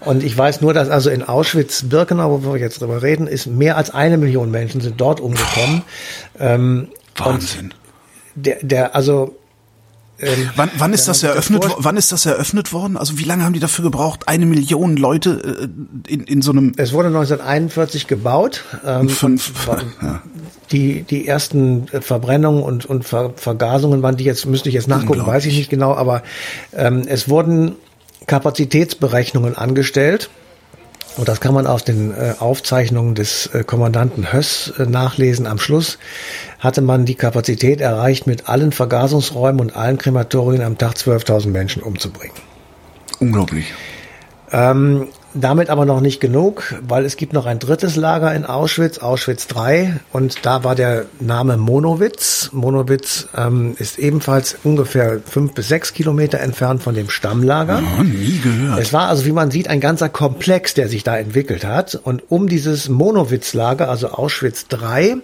Und 0.00 0.22
ich 0.22 0.36
weiß 0.36 0.60
nur, 0.60 0.74
dass 0.74 0.90
also 0.90 1.08
in 1.08 1.22
Auschwitz-Birkenau, 1.22 2.42
wo 2.44 2.52
wir 2.52 2.60
jetzt 2.60 2.82
drüber 2.82 3.02
reden, 3.02 3.26
ist 3.26 3.46
mehr 3.46 3.76
als 3.78 3.90
eine 3.90 4.18
Million 4.18 4.50
Menschen 4.50 4.80
sind 4.82 5.00
dort 5.00 5.18
umgekommen. 5.20 5.82
Ähm, 6.38 6.88
Wahnsinn. 7.16 7.72
der, 8.34 8.58
der, 8.62 8.94
also 8.94 9.34
ähm, 10.20 10.50
Wann, 10.56 10.70
wann 10.78 10.92
ist 10.92 11.06
das 11.08 11.20
das 11.20 11.30
eröffnet? 11.30 11.64
wo- 11.68 11.76
Wann 11.78 11.96
ist 11.96 12.10
das 12.12 12.26
eröffnet 12.26 12.72
worden? 12.72 12.96
Also 12.96 13.18
wie 13.18 13.24
lange 13.24 13.44
haben 13.44 13.52
die 13.52 13.60
dafür 13.60 13.84
gebraucht? 13.84 14.26
Eine 14.26 14.46
Million 14.46 14.96
Leute 14.96 15.68
äh, 16.06 16.12
in, 16.12 16.24
in 16.24 16.42
so 16.42 16.50
einem 16.50 16.72
Es 16.76 16.92
wurde 16.92 17.06
1941 17.08 18.08
gebaut. 18.08 18.64
Ähm, 18.84 19.08
fünf. 19.08 19.52
und 19.68 19.86
die, 20.72 21.02
die 21.02 21.26
ersten 21.26 21.86
Verbrennungen 21.86 22.62
und, 22.62 22.86
und 22.86 23.04
Ver, 23.04 23.32
Vergasungen 23.36 24.02
waren 24.02 24.16
die 24.16 24.24
jetzt, 24.24 24.46
müsste 24.46 24.68
ich 24.68 24.74
jetzt 24.74 24.88
nachgucken, 24.88 25.26
weiß 25.26 25.46
ich 25.46 25.56
nicht 25.56 25.70
genau, 25.70 25.94
aber 25.94 26.22
ähm, 26.76 27.04
es 27.06 27.28
wurden 27.28 27.76
Kapazitätsberechnungen 28.26 29.56
angestellt. 29.56 30.30
Und 31.16 31.28
das 31.28 31.40
kann 31.40 31.52
man 31.52 31.66
aus 31.66 31.82
den 31.82 32.12
äh, 32.12 32.34
Aufzeichnungen 32.38 33.16
des 33.16 33.46
äh, 33.46 33.64
Kommandanten 33.64 34.32
Höss 34.32 34.72
äh, 34.78 34.86
nachlesen. 34.86 35.48
Am 35.48 35.58
Schluss 35.58 35.98
hatte 36.60 36.80
man 36.80 37.06
die 37.06 37.16
Kapazität 37.16 37.80
erreicht, 37.80 38.28
mit 38.28 38.48
allen 38.48 38.70
Vergasungsräumen 38.70 39.60
und 39.60 39.74
allen 39.74 39.98
Krematorien 39.98 40.62
am 40.62 40.78
Tag 40.78 40.92
12.000 40.92 41.48
Menschen 41.48 41.82
umzubringen. 41.82 42.36
Unglaublich. 43.18 43.72
Ähm, 44.52 45.08
damit 45.34 45.70
aber 45.70 45.84
noch 45.84 46.00
nicht 46.00 46.20
genug, 46.20 46.74
weil 46.80 47.04
es 47.04 47.16
gibt 47.16 47.32
noch 47.32 47.46
ein 47.46 47.58
drittes 47.58 47.96
Lager 47.96 48.34
in 48.34 48.44
Auschwitz, 48.44 48.98
Auschwitz 48.98 49.46
III, 49.54 49.94
und 50.12 50.44
da 50.46 50.64
war 50.64 50.74
der 50.74 51.06
Name 51.20 51.56
Monowitz. 51.56 52.50
Monowitz 52.52 53.28
ähm, 53.36 53.74
ist 53.78 53.98
ebenfalls 53.98 54.56
ungefähr 54.64 55.20
fünf 55.24 55.52
bis 55.52 55.68
sechs 55.68 55.92
Kilometer 55.92 56.40
entfernt 56.40 56.82
von 56.82 56.94
dem 56.94 57.10
Stammlager. 57.10 57.82
Oh, 57.98 58.02
nie 58.02 58.40
gehört. 58.42 58.80
Es 58.80 58.92
war 58.92 59.08
also, 59.08 59.24
wie 59.26 59.32
man 59.32 59.50
sieht, 59.50 59.68
ein 59.68 59.80
ganzer 59.80 60.08
Komplex, 60.08 60.74
der 60.74 60.88
sich 60.88 61.04
da 61.04 61.16
entwickelt 61.18 61.64
hat. 61.64 61.94
Und 61.94 62.22
um 62.30 62.48
dieses 62.48 62.88
Monowitz-Lager, 62.88 63.88
also 63.88 64.08
Auschwitz 64.08 64.66
III, 64.72 65.22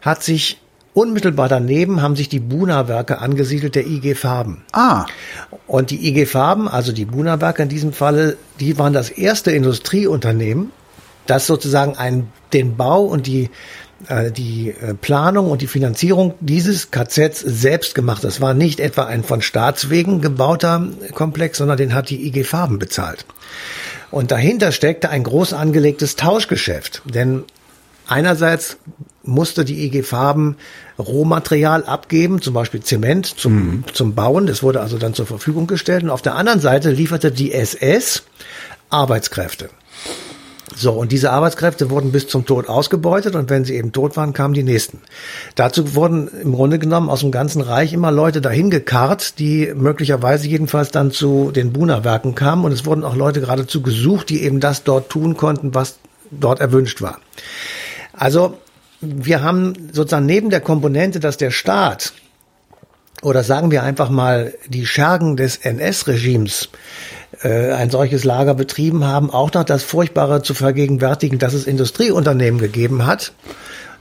hat 0.00 0.22
sich 0.22 0.60
Unmittelbar 0.92 1.48
daneben 1.48 2.02
haben 2.02 2.16
sich 2.16 2.28
die 2.28 2.40
Buna-Werke 2.40 3.20
angesiedelt 3.20 3.76
der 3.76 3.86
IG 3.86 4.16
Farben. 4.16 4.64
Ah. 4.72 5.06
Und 5.68 5.90
die 5.90 6.08
IG 6.08 6.26
Farben, 6.26 6.66
also 6.66 6.90
die 6.90 7.04
Buna-Werke 7.04 7.62
in 7.62 7.68
diesem 7.68 7.92
Falle, 7.92 8.36
die 8.58 8.76
waren 8.76 8.92
das 8.92 9.08
erste 9.08 9.52
Industrieunternehmen, 9.52 10.72
das 11.26 11.46
sozusagen 11.46 11.96
ein, 11.96 12.28
den 12.52 12.76
Bau 12.76 13.04
und 13.04 13.28
die, 13.28 13.50
äh, 14.08 14.32
die 14.32 14.70
äh, 14.70 14.94
Planung 14.94 15.52
und 15.52 15.62
die 15.62 15.68
Finanzierung 15.68 16.34
dieses 16.40 16.90
KZs 16.90 17.38
selbst 17.38 17.94
gemacht. 17.94 18.24
Das 18.24 18.40
war 18.40 18.52
nicht 18.52 18.80
etwa 18.80 19.04
ein 19.04 19.22
von 19.22 19.42
Staatswegen 19.42 20.20
gebauter 20.20 20.88
Komplex, 21.14 21.58
sondern 21.58 21.76
den 21.76 21.94
hat 21.94 22.10
die 22.10 22.26
IG 22.26 22.42
Farben 22.42 22.80
bezahlt. 22.80 23.26
Und 24.10 24.32
dahinter 24.32 24.72
steckte 24.72 25.08
ein 25.10 25.22
groß 25.22 25.52
angelegtes 25.52 26.16
Tauschgeschäft. 26.16 27.02
Denn 27.04 27.44
einerseits 28.10 28.76
musste 29.22 29.64
die 29.64 29.84
IG 29.84 30.02
Farben 30.02 30.56
Rohmaterial 30.98 31.84
abgeben, 31.84 32.42
zum 32.42 32.54
Beispiel 32.54 32.80
Zement 32.80 33.26
zum, 33.26 33.54
mhm. 33.54 33.84
zum 33.92 34.14
Bauen. 34.14 34.46
Das 34.46 34.62
wurde 34.62 34.80
also 34.80 34.98
dann 34.98 35.14
zur 35.14 35.26
Verfügung 35.26 35.66
gestellt. 35.66 36.02
Und 36.02 36.10
auf 36.10 36.22
der 36.22 36.34
anderen 36.34 36.60
Seite 36.60 36.90
lieferte 36.90 37.30
die 37.30 37.52
SS 37.52 38.24
Arbeitskräfte. 38.88 39.70
So, 40.76 40.92
und 40.92 41.10
diese 41.12 41.32
Arbeitskräfte 41.32 41.90
wurden 41.90 42.12
bis 42.12 42.28
zum 42.28 42.46
Tod 42.46 42.68
ausgebeutet 42.68 43.34
und 43.34 43.50
wenn 43.50 43.64
sie 43.64 43.74
eben 43.74 43.92
tot 43.92 44.16
waren, 44.16 44.32
kamen 44.32 44.54
die 44.54 44.62
nächsten. 44.62 45.00
Dazu 45.56 45.94
wurden 45.94 46.28
im 46.42 46.52
Grunde 46.52 46.78
genommen 46.78 47.10
aus 47.10 47.20
dem 47.20 47.32
ganzen 47.32 47.60
Reich 47.60 47.92
immer 47.92 48.12
Leute 48.12 48.40
dahin 48.40 48.70
gekarrt, 48.70 49.38
die 49.40 49.72
möglicherweise 49.74 50.46
jedenfalls 50.48 50.90
dann 50.90 51.10
zu 51.10 51.50
den 51.50 51.72
Buna-Werken 51.72 52.36
kamen 52.36 52.64
und 52.64 52.72
es 52.72 52.86
wurden 52.86 53.04
auch 53.04 53.16
Leute 53.16 53.40
geradezu 53.40 53.82
gesucht, 53.82 54.30
die 54.30 54.42
eben 54.42 54.60
das 54.60 54.84
dort 54.84 55.10
tun 55.10 55.36
konnten, 55.36 55.74
was 55.74 55.98
dort 56.30 56.60
erwünscht 56.60 57.02
war. 57.02 57.18
Also 58.20 58.58
wir 59.00 59.42
haben 59.42 59.72
sozusagen 59.92 60.26
neben 60.26 60.50
der 60.50 60.60
Komponente, 60.60 61.20
dass 61.20 61.38
der 61.38 61.50
Staat 61.50 62.12
oder 63.22 63.42
sagen 63.42 63.70
wir 63.70 63.82
einfach 63.82 64.10
mal 64.10 64.52
die 64.68 64.84
Schergen 64.84 65.38
des 65.38 65.56
NS-Regimes 65.56 66.68
äh, 67.42 67.72
ein 67.72 67.88
solches 67.88 68.24
Lager 68.24 68.54
betrieben 68.54 69.04
haben, 69.06 69.30
auch 69.30 69.52
noch 69.54 69.64
das 69.64 69.84
Furchtbare 69.84 70.42
zu 70.42 70.52
vergegenwärtigen, 70.52 71.38
dass 71.38 71.54
es 71.54 71.66
Industrieunternehmen 71.66 72.60
gegeben 72.60 73.06
hat, 73.06 73.32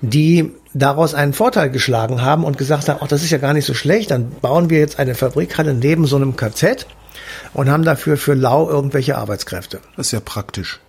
die 0.01 0.51
daraus 0.73 1.13
einen 1.13 1.31
Vorteil 1.31 1.69
geschlagen 1.69 2.21
haben 2.21 2.43
und 2.43 2.57
gesagt 2.57 2.89
haben, 2.89 2.99
ach, 3.01 3.07
das 3.07 3.23
ist 3.23 3.31
ja 3.31 3.37
gar 3.37 3.53
nicht 3.53 3.65
so 3.65 3.73
schlecht, 3.73 4.11
dann 4.11 4.31
bauen 4.41 4.69
wir 4.69 4.79
jetzt 4.79 4.99
eine 4.99 5.15
Fabrikhalle 5.15 5.73
neben 5.73 6.07
so 6.07 6.17
einem 6.17 6.35
KZ 6.35 6.87
und 7.53 7.69
haben 7.69 7.83
dafür 7.83 8.17
für 8.17 8.33
lau 8.33 8.69
irgendwelche 8.69 9.17
Arbeitskräfte. 9.17 9.79
Das 9.95 10.07
ist 10.07 10.11
ja 10.11 10.19
praktisch. 10.19 10.81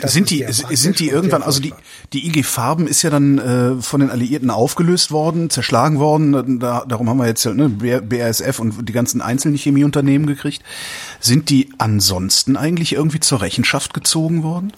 Das 0.00 0.12
sind 0.12 0.30
die 0.30 0.46
sind 0.50 0.98
die 0.98 1.08
irgendwann 1.08 1.42
also 1.42 1.60
die 1.60 1.72
die 2.12 2.26
IG 2.26 2.42
Farben 2.42 2.86
ist 2.86 3.02
ja 3.02 3.10
dann 3.10 3.38
äh, 3.38 3.82
von 3.82 4.00
den 4.00 4.10
Alliierten 4.10 4.50
aufgelöst 4.50 5.10
worden, 5.10 5.50
zerschlagen 5.50 5.98
worden. 5.98 6.60
Da, 6.60 6.84
darum 6.86 7.08
haben 7.08 7.18
wir 7.18 7.26
jetzt 7.26 7.46
ne, 7.46 7.68
BASF 7.68 8.58
und 8.58 8.88
die 8.88 8.92
ganzen 8.92 9.20
einzelnen 9.22 9.56
Chemieunternehmen 9.56 10.26
gekriegt. 10.26 10.62
Sind 11.20 11.50
die 11.50 11.70
ansonsten 11.78 12.56
eigentlich 12.56 12.92
irgendwie 12.92 13.20
zur 13.20 13.40
Rechenschaft 13.40 13.94
gezogen 13.94 14.42
worden? 14.42 14.72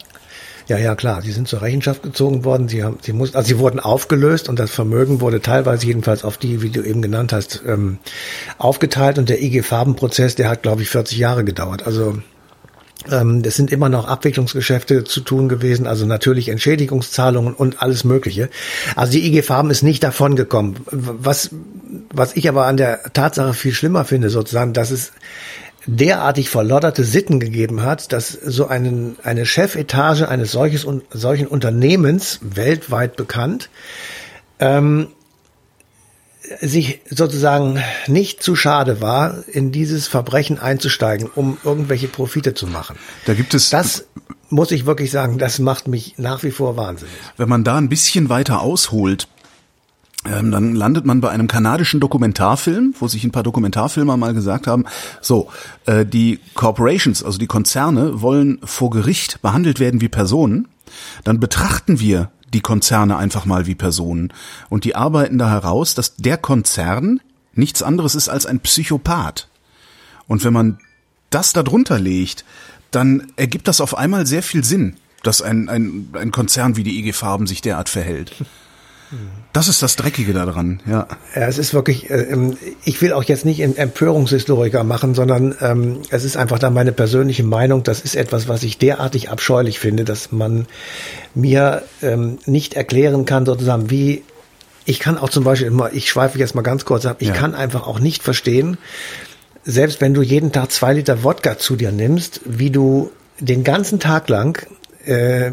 Ja, 0.66 0.78
ja, 0.78 0.94
klar. 0.94 1.20
Sie 1.20 1.32
sind 1.32 1.46
zur 1.46 1.60
Rechenschaft 1.60 2.02
gezogen 2.02 2.44
worden. 2.44 2.68
Sie 2.68 2.82
haben, 2.82 2.98
sie 3.02 3.12
mussten, 3.12 3.36
also 3.36 3.48
sie 3.48 3.58
wurden 3.58 3.80
aufgelöst 3.80 4.48
und 4.48 4.58
das 4.58 4.70
Vermögen 4.70 5.20
wurde 5.20 5.40
teilweise 5.42 5.86
jedenfalls 5.86 6.24
auf 6.24 6.38
die, 6.38 6.62
wie 6.62 6.70
du 6.70 6.82
eben 6.82 7.02
genannt 7.02 7.32
hast, 7.32 7.62
ähm, 7.66 7.98
aufgeteilt. 8.56 9.18
Und 9.18 9.28
der 9.28 9.42
IG 9.42 9.62
Farben-Prozess, 9.62 10.36
der 10.36 10.48
hat, 10.48 10.62
glaube 10.62 10.82
ich, 10.82 10.88
40 10.88 11.18
Jahre 11.18 11.44
gedauert. 11.44 11.86
Also 11.86 12.18
es 13.06 13.56
sind 13.56 13.70
immer 13.70 13.88
noch 13.88 14.06
Abwicklungsgeschäfte 14.08 15.04
zu 15.04 15.20
tun 15.20 15.48
gewesen, 15.48 15.86
also 15.86 16.06
natürlich 16.06 16.48
Entschädigungszahlungen 16.48 17.54
und 17.54 17.82
alles 17.82 18.04
Mögliche. 18.04 18.48
Also 18.96 19.12
die 19.12 19.26
IG 19.26 19.42
Farben 19.42 19.70
ist 19.70 19.82
nicht 19.82 20.02
davon 20.02 20.36
gekommen. 20.36 20.76
Was, 20.90 21.50
was 22.12 22.36
ich 22.36 22.48
aber 22.48 22.66
an 22.66 22.76
der 22.76 23.02
Tatsache 23.12 23.54
viel 23.54 23.72
schlimmer 23.74 24.04
finde, 24.04 24.30
sozusagen, 24.30 24.72
dass 24.72 24.90
es 24.90 25.12
derartig 25.86 26.48
verlodderte 26.48 27.04
Sitten 27.04 27.40
gegeben 27.40 27.82
hat, 27.82 28.12
dass 28.12 28.28
so 28.28 28.66
einen, 28.66 29.16
eine 29.22 29.44
Chefetage 29.44 30.22
eines 30.22 30.52
solches, 30.52 30.86
solchen 31.10 31.46
Unternehmens, 31.46 32.40
weltweit 32.42 33.16
bekannt, 33.16 33.68
ähm, 34.60 35.08
sich 36.60 37.00
sozusagen 37.08 37.82
nicht 38.06 38.42
zu 38.42 38.54
schade 38.54 39.00
war, 39.00 39.44
in 39.48 39.72
dieses 39.72 40.06
Verbrechen 40.06 40.58
einzusteigen, 40.58 41.30
um 41.34 41.58
irgendwelche 41.64 42.08
Profite 42.08 42.54
zu 42.54 42.66
machen. 42.66 42.96
Da 43.26 43.34
gibt 43.34 43.54
es 43.54 43.70
das 43.70 44.04
muss 44.50 44.70
ich 44.70 44.86
wirklich 44.86 45.10
sagen, 45.10 45.38
das 45.38 45.58
macht 45.58 45.88
mich 45.88 46.14
nach 46.16 46.42
wie 46.44 46.52
vor 46.52 46.76
wahnsinnig. 46.76 47.14
Wenn 47.36 47.48
man 47.48 47.64
da 47.64 47.76
ein 47.76 47.88
bisschen 47.88 48.28
weiter 48.28 48.60
ausholt, 48.60 49.26
ähm, 50.26 50.50
dann 50.50 50.74
landet 50.74 51.04
man 51.04 51.20
bei 51.20 51.30
einem 51.30 51.48
kanadischen 51.48 52.00
Dokumentarfilm, 52.00 52.94
wo 52.98 53.08
sich 53.08 53.24
ein 53.24 53.32
paar 53.32 53.42
Dokumentarfilmer 53.42 54.16
mal 54.16 54.32
gesagt 54.32 54.66
haben, 54.66 54.84
so, 55.20 55.50
äh, 55.86 56.06
die 56.06 56.40
Corporations, 56.54 57.22
also 57.22 57.38
die 57.38 57.46
Konzerne, 57.46 58.22
wollen 58.22 58.58
vor 58.64 58.90
Gericht 58.90 59.42
behandelt 59.42 59.80
werden 59.80 60.00
wie 60.00 60.08
Personen, 60.08 60.68
dann 61.24 61.40
betrachten 61.40 62.00
wir 62.00 62.30
die 62.54 62.60
Konzerne 62.60 63.16
einfach 63.18 63.44
mal 63.44 63.66
wie 63.66 63.74
Personen. 63.74 64.32
Und 64.70 64.84
die 64.84 64.96
arbeiten 64.96 65.36
da 65.36 65.50
heraus, 65.50 65.94
dass 65.94 66.16
der 66.16 66.38
Konzern 66.38 67.20
nichts 67.52 67.82
anderes 67.82 68.14
ist 68.14 68.28
als 68.28 68.46
ein 68.46 68.60
Psychopath. 68.60 69.48
Und 70.26 70.44
wenn 70.44 70.52
man 70.52 70.78
das 71.30 71.52
da 71.52 71.62
drunter 71.62 71.98
legt, 71.98 72.44
dann 72.90 73.26
ergibt 73.36 73.68
das 73.68 73.80
auf 73.80 73.96
einmal 73.96 74.26
sehr 74.26 74.42
viel 74.42 74.64
Sinn, 74.64 74.96
dass 75.22 75.42
ein, 75.42 75.68
ein, 75.68 76.08
ein 76.14 76.30
Konzern 76.30 76.76
wie 76.76 76.84
die 76.84 76.98
IG 76.98 77.12
Farben 77.12 77.46
sich 77.46 77.60
derart 77.60 77.88
verhält. 77.88 78.32
Das 79.52 79.68
ist 79.68 79.82
das 79.82 79.96
Dreckige 79.96 80.32
daran, 80.32 80.80
ja. 80.86 81.06
Ja, 81.34 81.42
es 81.42 81.58
ist 81.58 81.74
wirklich, 81.74 82.10
äh, 82.10 82.22
ähm, 82.22 82.56
ich 82.84 83.00
will 83.00 83.12
auch 83.12 83.24
jetzt 83.24 83.44
nicht 83.44 83.62
einen 83.62 83.76
Empörungshistoriker 83.76 84.84
machen, 84.84 85.14
sondern 85.14 85.54
ähm, 85.60 86.02
es 86.10 86.24
ist 86.24 86.36
einfach 86.36 86.58
da 86.58 86.70
meine 86.70 86.92
persönliche 86.92 87.44
Meinung. 87.44 87.82
Das 87.82 88.00
ist 88.00 88.16
etwas, 88.16 88.48
was 88.48 88.62
ich 88.62 88.78
derartig 88.78 89.30
abscheulich 89.30 89.78
finde, 89.78 90.04
dass 90.04 90.32
man 90.32 90.66
mir 91.34 91.82
ähm, 92.02 92.38
nicht 92.46 92.74
erklären 92.74 93.24
kann, 93.26 93.46
sozusagen, 93.46 93.90
wie 93.90 94.22
ich 94.86 95.00
kann 95.00 95.18
auch 95.18 95.30
zum 95.30 95.44
Beispiel 95.44 95.68
immer, 95.68 95.92
ich 95.92 96.08
schweife 96.08 96.38
jetzt 96.38 96.54
mal 96.54 96.62
ganz 96.62 96.84
kurz 96.84 97.06
ab, 97.06 97.16
ich 97.20 97.28
ja. 97.28 97.34
kann 97.34 97.54
einfach 97.54 97.86
auch 97.86 98.00
nicht 98.00 98.22
verstehen, 98.22 98.76
selbst 99.64 100.00
wenn 100.00 100.14
du 100.14 100.22
jeden 100.22 100.52
Tag 100.52 100.70
zwei 100.72 100.92
Liter 100.92 101.24
Wodka 101.24 101.58
zu 101.58 101.76
dir 101.76 101.90
nimmst, 101.90 102.40
wie 102.44 102.70
du 102.70 103.10
den 103.40 103.64
ganzen 103.64 103.98
Tag 103.98 104.28
lang 104.28 104.66
äh, 105.06 105.52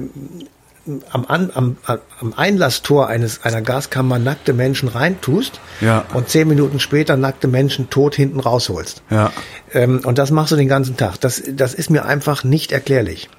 am, 1.12 1.26
am, 1.26 1.78
am 1.86 2.34
Einlasstor 2.36 3.08
eines 3.08 3.44
einer 3.44 3.62
Gaskammer 3.62 4.20
nackte 4.20 4.54
Menschen 4.54 4.89
reintust 4.89 5.60
ja. 5.80 6.06
und 6.13 6.30
zehn 6.30 6.48
Minuten 6.48 6.80
später 6.80 7.17
nackte 7.17 7.48
Menschen 7.48 7.89
tot 7.89 8.15
hinten 8.15 8.39
rausholst. 8.39 9.04
Ja. 9.10 9.32
Ähm, 9.74 10.02
und 10.04 10.17
das 10.17 10.32
machst 10.32 10.52
du 10.52 10.56
den 10.56 10.67
ganzen 10.67 10.98
Tag. 10.98 11.20
Das, 11.20 11.41
das 11.48 11.74
ist 11.74 11.89
mir 11.89 12.06
einfach 12.06 12.44
nicht 12.44 12.72
erklärlich. 12.72 13.30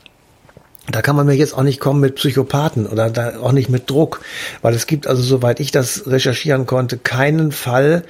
Da 0.90 1.00
kann 1.00 1.14
man 1.14 1.26
mir 1.26 1.34
jetzt 1.34 1.56
auch 1.56 1.62
nicht 1.62 1.78
kommen 1.78 2.00
mit 2.00 2.16
Psychopathen 2.16 2.86
oder 2.86 3.08
da 3.08 3.38
auch 3.40 3.52
nicht 3.52 3.68
mit 3.68 3.88
Druck, 3.88 4.20
weil 4.62 4.74
es 4.74 4.88
gibt 4.88 5.06
also, 5.06 5.22
soweit 5.22 5.60
ich 5.60 5.70
das 5.70 6.08
recherchieren 6.08 6.66
konnte, 6.66 6.98
keinen 6.98 7.52
Fall, 7.52 8.02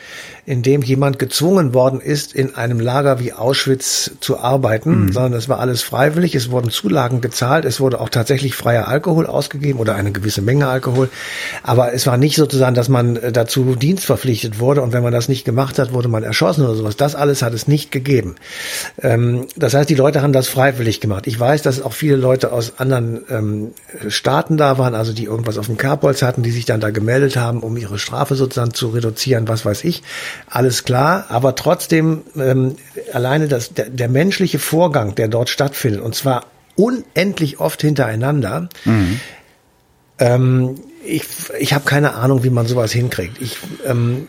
in 0.47 0.63
dem 0.63 0.83
jemand 0.83 1.19
gezwungen 1.19 1.75
worden 1.75 2.01
ist, 2.01 2.35
in 2.35 2.57
einem 2.57 2.81
Lager 2.81 3.21
wie 3.21 3.33
Auschwitz 3.33 4.13
zu 4.21 4.39
arbeiten, 4.39 5.05
mhm. 5.05 5.13
sondern 5.13 5.35
es 5.35 5.49
war 5.49 5.61
alles 5.61 5.83
freiwillig, 5.83 6.35
es 6.35 6.51
wurden 6.51 6.71
Zulagen 6.71 7.21
gezahlt, 7.21 7.65
es 7.65 7.79
wurde 7.79 8.01
auch 8.01 8.09
tatsächlich 8.09 8.57
freier 8.57 8.89
Alkohol 8.89 9.27
ausgegeben 9.27 9.79
oder 9.79 9.95
eine 9.95 10.11
gewisse 10.11 10.41
Menge 10.43 10.67
Alkohol, 10.67 11.11
aber 11.63 11.93
es 11.93 12.07
war 12.07 12.17
nicht 12.17 12.37
sozusagen, 12.37 12.75
dass 12.75 12.89
man 12.89 13.17
äh, 13.17 13.33
dazu 13.33 13.77
dienstverpflichtet 13.77 14.59
wurde 14.59 14.81
und 14.81 14.93
wenn 14.93 15.03
man 15.03 15.13
das 15.13 15.29
nicht 15.29 15.45
gemacht 15.45 15.79
hat, 15.79 15.93
wurde 15.93 16.09
man 16.09 16.25
erschossen 16.25 16.65
oder 16.65 16.75
sowas. 16.75 16.97
Das 16.97 17.15
alles 17.15 17.43
hat 17.43 17.53
es 17.53 17.69
nicht 17.69 17.93
gegeben. 17.93 18.35
Ähm, 19.01 19.47
das 19.57 19.75
heißt, 19.75 19.91
die 19.91 19.95
Leute 19.95 20.23
haben 20.23 20.33
das 20.33 20.49
freiwillig 20.49 21.01
gemacht. 21.01 21.27
Ich 21.27 21.39
weiß, 21.39 21.63
dass 21.63 21.83
auch 21.83 21.93
viele 21.93 22.17
Leute 22.17 22.51
aus 22.51 22.62
anderen 22.79 23.25
ähm, 23.31 23.72
Staaten 24.09 24.57
da 24.57 24.79
waren, 24.79 24.94
also 24.94 25.12
die 25.12 25.25
irgendwas 25.25 25.59
auf 25.59 25.66
dem 25.66 25.77
Kerbholz 25.77 26.22
hatten, 26.22 26.42
die 26.42 26.51
sich 26.51 26.64
dann 26.64 26.81
da 26.81 26.90
gemeldet 26.90 27.37
haben, 27.37 27.61
um 27.61 27.77
ihre 27.77 27.98
Strafe 27.98 28.35
sozusagen 28.35 28.75
zu 28.75 28.88
reduzieren, 28.88 29.48
was 29.48 29.64
weiß 29.64 29.85
ich 29.85 30.03
alles 30.48 30.85
klar, 30.85 31.27
aber 31.29 31.55
trotzdem 31.55 32.22
ähm, 32.37 32.77
alleine 33.12 33.48
das, 33.48 33.75
der, 33.75 33.88
der 33.88 34.09
menschliche 34.09 34.59
Vorgang, 34.59 35.14
der 35.14 35.29
dort 35.29 35.48
stattfindet, 35.48 36.01
und 36.01 36.14
zwar 36.14 36.46
unendlich 36.77 37.61
oft 37.61 37.81
hintereinander, 37.81 38.68
mhm. 38.85 39.20
ähm, 40.18 40.75
ich, 41.05 41.25
ich 41.59 41.73
habe 41.73 41.85
keine 41.85 42.15
Ahnung, 42.15 42.45
wie 42.45 42.51
man 42.51 42.67
sowas 42.67 42.93
hinkriegt. 42.93 43.41
Ich, 43.41 43.57
ähm, 43.85 44.29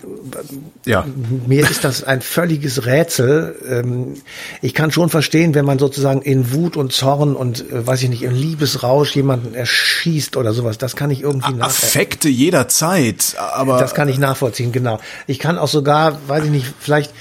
ja. 0.85 1.05
Mir 1.47 1.69
ist 1.69 1.83
das 1.83 2.03
ein 2.03 2.21
völliges 2.21 2.85
Rätsel. 2.85 3.55
Ähm, 3.67 4.15
ich 4.61 4.73
kann 4.73 4.91
schon 4.91 5.09
verstehen, 5.09 5.55
wenn 5.55 5.65
man 5.65 5.79
sozusagen 5.79 6.21
in 6.21 6.51
Wut 6.51 6.75
und 6.77 6.91
Zorn 6.91 7.35
und, 7.35 7.69
äh, 7.71 7.85
weiß 7.85 8.03
ich 8.03 8.09
nicht, 8.09 8.23
im 8.23 8.33
Liebesrausch 8.33 9.15
jemanden 9.15 9.53
erschießt 9.53 10.37
oder 10.37 10.53
sowas. 10.53 10.77
Das 10.77 10.95
kann 10.95 11.11
ich 11.11 11.21
irgendwie 11.21 11.53
nachvollziehen. 11.53 11.87
Affekte 11.87 12.29
jederzeit, 12.29 13.35
aber. 13.37 13.79
Das 13.79 13.93
kann 13.93 14.09
ich 14.09 14.17
nachvollziehen, 14.17 14.71
genau. 14.71 14.99
Ich 15.27 15.39
kann 15.39 15.57
auch 15.57 15.67
sogar, 15.67 16.19
weiß 16.27 16.45
ich 16.45 16.51
nicht, 16.51 16.73
vielleicht 16.79 17.13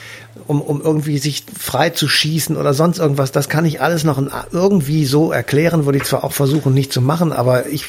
um, 0.47 0.61
um 0.61 0.81
irgendwie 0.81 1.19
sich 1.19 1.45
frei 1.59 1.91
zu 1.91 2.09
schießen 2.09 2.57
oder 2.57 2.75
sonst 2.75 2.99
irgendwas. 2.99 3.33
Das 3.33 3.49
kann 3.49 3.65
ich 3.65 3.81
alles 3.81 4.05
noch 4.05 4.21
irgendwie 4.53 5.05
so 5.05 5.33
erklären, 5.33 5.85
würde 5.85 5.99
ich 5.99 6.05
zwar 6.05 6.25
auch 6.25 6.33
versuchen, 6.33 6.75
nicht 6.75 6.93
zu 6.93 7.01
machen, 7.01 7.33
aber 7.33 7.67
ich, 7.67 7.87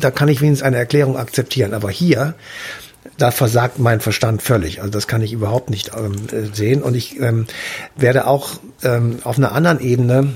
da 0.00 0.10
kann 0.10 0.28
ich 0.28 0.40
wenigstens 0.40 0.66
eine 0.66 0.76
Erklärung 0.76 1.16
akzeptieren. 1.16 1.74
Aber 1.74 1.90
hier, 1.90 2.34
da 3.16 3.30
versagt 3.30 3.78
mein 3.78 4.00
Verstand 4.00 4.42
völlig. 4.42 4.80
Also 4.80 4.90
das 4.90 5.08
kann 5.08 5.22
ich 5.22 5.32
überhaupt 5.32 5.70
nicht 5.70 5.92
ähm, 5.96 6.14
sehen. 6.52 6.82
Und 6.82 6.94
ich 6.94 7.20
ähm, 7.20 7.46
werde 7.96 8.26
auch 8.26 8.50
ähm, 8.82 9.18
auf 9.24 9.38
einer 9.38 9.52
anderen 9.52 9.80
Ebene 9.80 10.34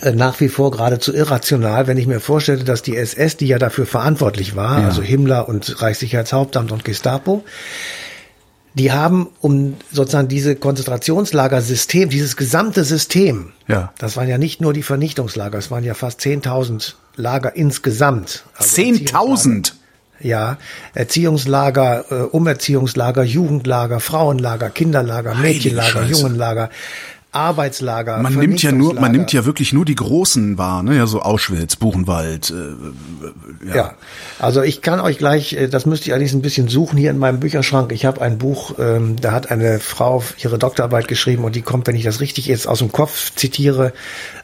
äh, 0.00 0.12
nach 0.12 0.40
wie 0.40 0.48
vor 0.48 0.70
geradezu 0.70 1.14
irrational, 1.14 1.86
wenn 1.86 1.98
ich 1.98 2.06
mir 2.06 2.20
vorstelle, 2.20 2.64
dass 2.64 2.82
die 2.82 2.96
SS, 2.96 3.36
die 3.36 3.46
ja 3.46 3.58
dafür 3.58 3.86
verantwortlich 3.86 4.56
war, 4.56 4.80
ja. 4.80 4.86
also 4.86 5.02
Himmler 5.02 5.48
und 5.48 5.80
Reichssicherheitshauptamt 5.80 6.72
und 6.72 6.84
Gestapo, 6.84 7.44
die 8.74 8.92
haben 8.92 9.28
um 9.40 9.76
sozusagen 9.90 10.28
diese 10.28 10.56
Konzentrationslagersystem, 10.56 12.08
dieses 12.08 12.36
gesamte 12.36 12.84
System, 12.84 13.52
ja. 13.68 13.92
das 13.98 14.16
waren 14.16 14.28
ja 14.28 14.38
nicht 14.38 14.60
nur 14.60 14.72
die 14.72 14.82
Vernichtungslager, 14.82 15.58
es 15.58 15.70
waren 15.70 15.84
ja 15.84 15.94
fast 15.94 16.20
10.000 16.20 16.94
Lager 17.16 17.54
insgesamt. 17.54 18.44
Also 18.56 18.82
10.000? 18.82 19.72
Ja, 20.20 20.58
Erziehungslager, 20.94 22.04
äh, 22.10 22.14
Umerziehungslager, 22.26 23.24
Jugendlager, 23.24 23.98
Frauenlager, 23.98 24.70
Kinderlager, 24.70 25.34
Mädchenlager, 25.34 26.04
Jungenlager. 26.04 26.70
Arbeitslager. 27.32 28.18
Man 28.18 28.34
nimmt 28.34 28.62
ja 28.62 28.72
nur, 28.72 28.92
man 28.92 29.10
nimmt 29.10 29.32
ja 29.32 29.46
wirklich 29.46 29.72
nur 29.72 29.86
die 29.86 29.94
großen 29.94 30.58
wahr, 30.58 30.82
ne? 30.82 30.96
Ja, 30.96 31.06
so 31.06 31.22
Auschwitz, 31.22 31.76
Buchenwald. 31.76 32.50
Äh, 32.50 33.68
ja. 33.68 33.74
ja. 33.74 33.94
also 34.38 34.60
ich 34.60 34.82
kann 34.82 35.00
euch 35.00 35.16
gleich, 35.16 35.54
äh, 35.54 35.68
das 35.68 35.86
müsste 35.86 36.06
ich 36.06 36.12
allerdings 36.12 36.34
ein 36.34 36.42
bisschen 36.42 36.68
suchen 36.68 36.98
hier 36.98 37.10
in 37.10 37.18
meinem 37.18 37.40
Bücherschrank. 37.40 37.90
Ich 37.92 38.04
habe 38.04 38.20
ein 38.20 38.36
Buch, 38.36 38.74
ähm, 38.78 39.16
da 39.18 39.32
hat 39.32 39.50
eine 39.50 39.80
Frau 39.80 40.22
ihre 40.38 40.58
Doktorarbeit 40.58 41.08
geschrieben 41.08 41.44
und 41.44 41.56
die 41.56 41.62
kommt, 41.62 41.86
wenn 41.86 41.96
ich 41.96 42.04
das 42.04 42.20
richtig 42.20 42.46
jetzt 42.46 42.68
aus 42.68 42.80
dem 42.80 42.92
Kopf 42.92 43.34
zitiere, 43.34 43.94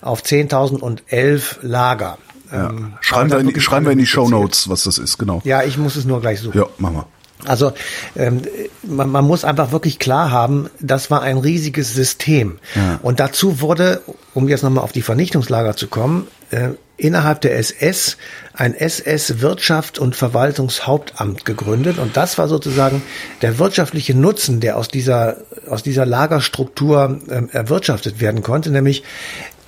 auf 0.01 0.23
10.011 0.23 1.57
Lager. 1.61 2.17
Ja. 2.51 2.71
Ähm, 2.71 2.95
schreiben 3.03 3.31
wir 3.31 3.39
in, 3.39 3.49
die, 3.49 3.61
schreiben 3.61 3.85
wir 3.85 3.93
in 3.93 3.99
die 3.99 4.07
Show 4.07 4.31
Notes, 4.31 4.71
was 4.71 4.85
das 4.85 4.97
ist, 4.97 5.19
genau. 5.19 5.43
Ja, 5.45 5.63
ich 5.63 5.77
muss 5.77 5.97
es 5.97 6.07
nur 6.07 6.23
gleich 6.23 6.41
suchen. 6.41 6.57
Ja, 6.57 6.67
machen 6.79 6.97
wir. 6.97 7.07
Also 7.45 7.73
ähm, 8.17 8.43
man, 8.83 9.11
man 9.11 9.25
muss 9.25 9.45
einfach 9.45 9.71
wirklich 9.71 9.99
klar 9.99 10.31
haben, 10.31 10.71
das 10.81 11.11
war 11.11 11.23
ein 11.23 11.39
riesiges 11.39 11.95
System. 11.95 12.59
Ja. 12.75 12.99
Und 13.03 13.21
dazu 13.21 13.61
wurde, 13.61 14.03
um 14.35 14.49
jetzt 14.49 14.63
nochmal 14.63 14.83
auf 14.83 14.93
die 14.93 15.03
Vernichtungslager 15.03 15.77
zu 15.77 15.87
kommen, 15.87 16.27
äh, 16.51 16.71
innerhalb 16.97 17.41
der 17.41 17.57
SS 17.57 18.17
ein 18.55 18.75
SS-Wirtschaft 18.75 20.01
und 20.01 20.17
Verwaltungshauptamt 20.17 21.45
gegründet. 21.45 21.99
Und 21.99 22.17
das 22.17 22.39
war 22.39 22.49
sozusagen 22.49 23.03
der 23.41 23.59
wirtschaftliche 23.59 24.15
Nutzen, 24.15 24.59
der 24.59 24.77
aus 24.77 24.89
dieser, 24.89 25.37
aus 25.69 25.85
dieser 25.85 26.05
Lagerstruktur 26.05 27.21
ähm, 27.31 27.49
erwirtschaftet 27.53 28.21
werden 28.21 28.43
konnte, 28.43 28.71
nämlich 28.71 29.05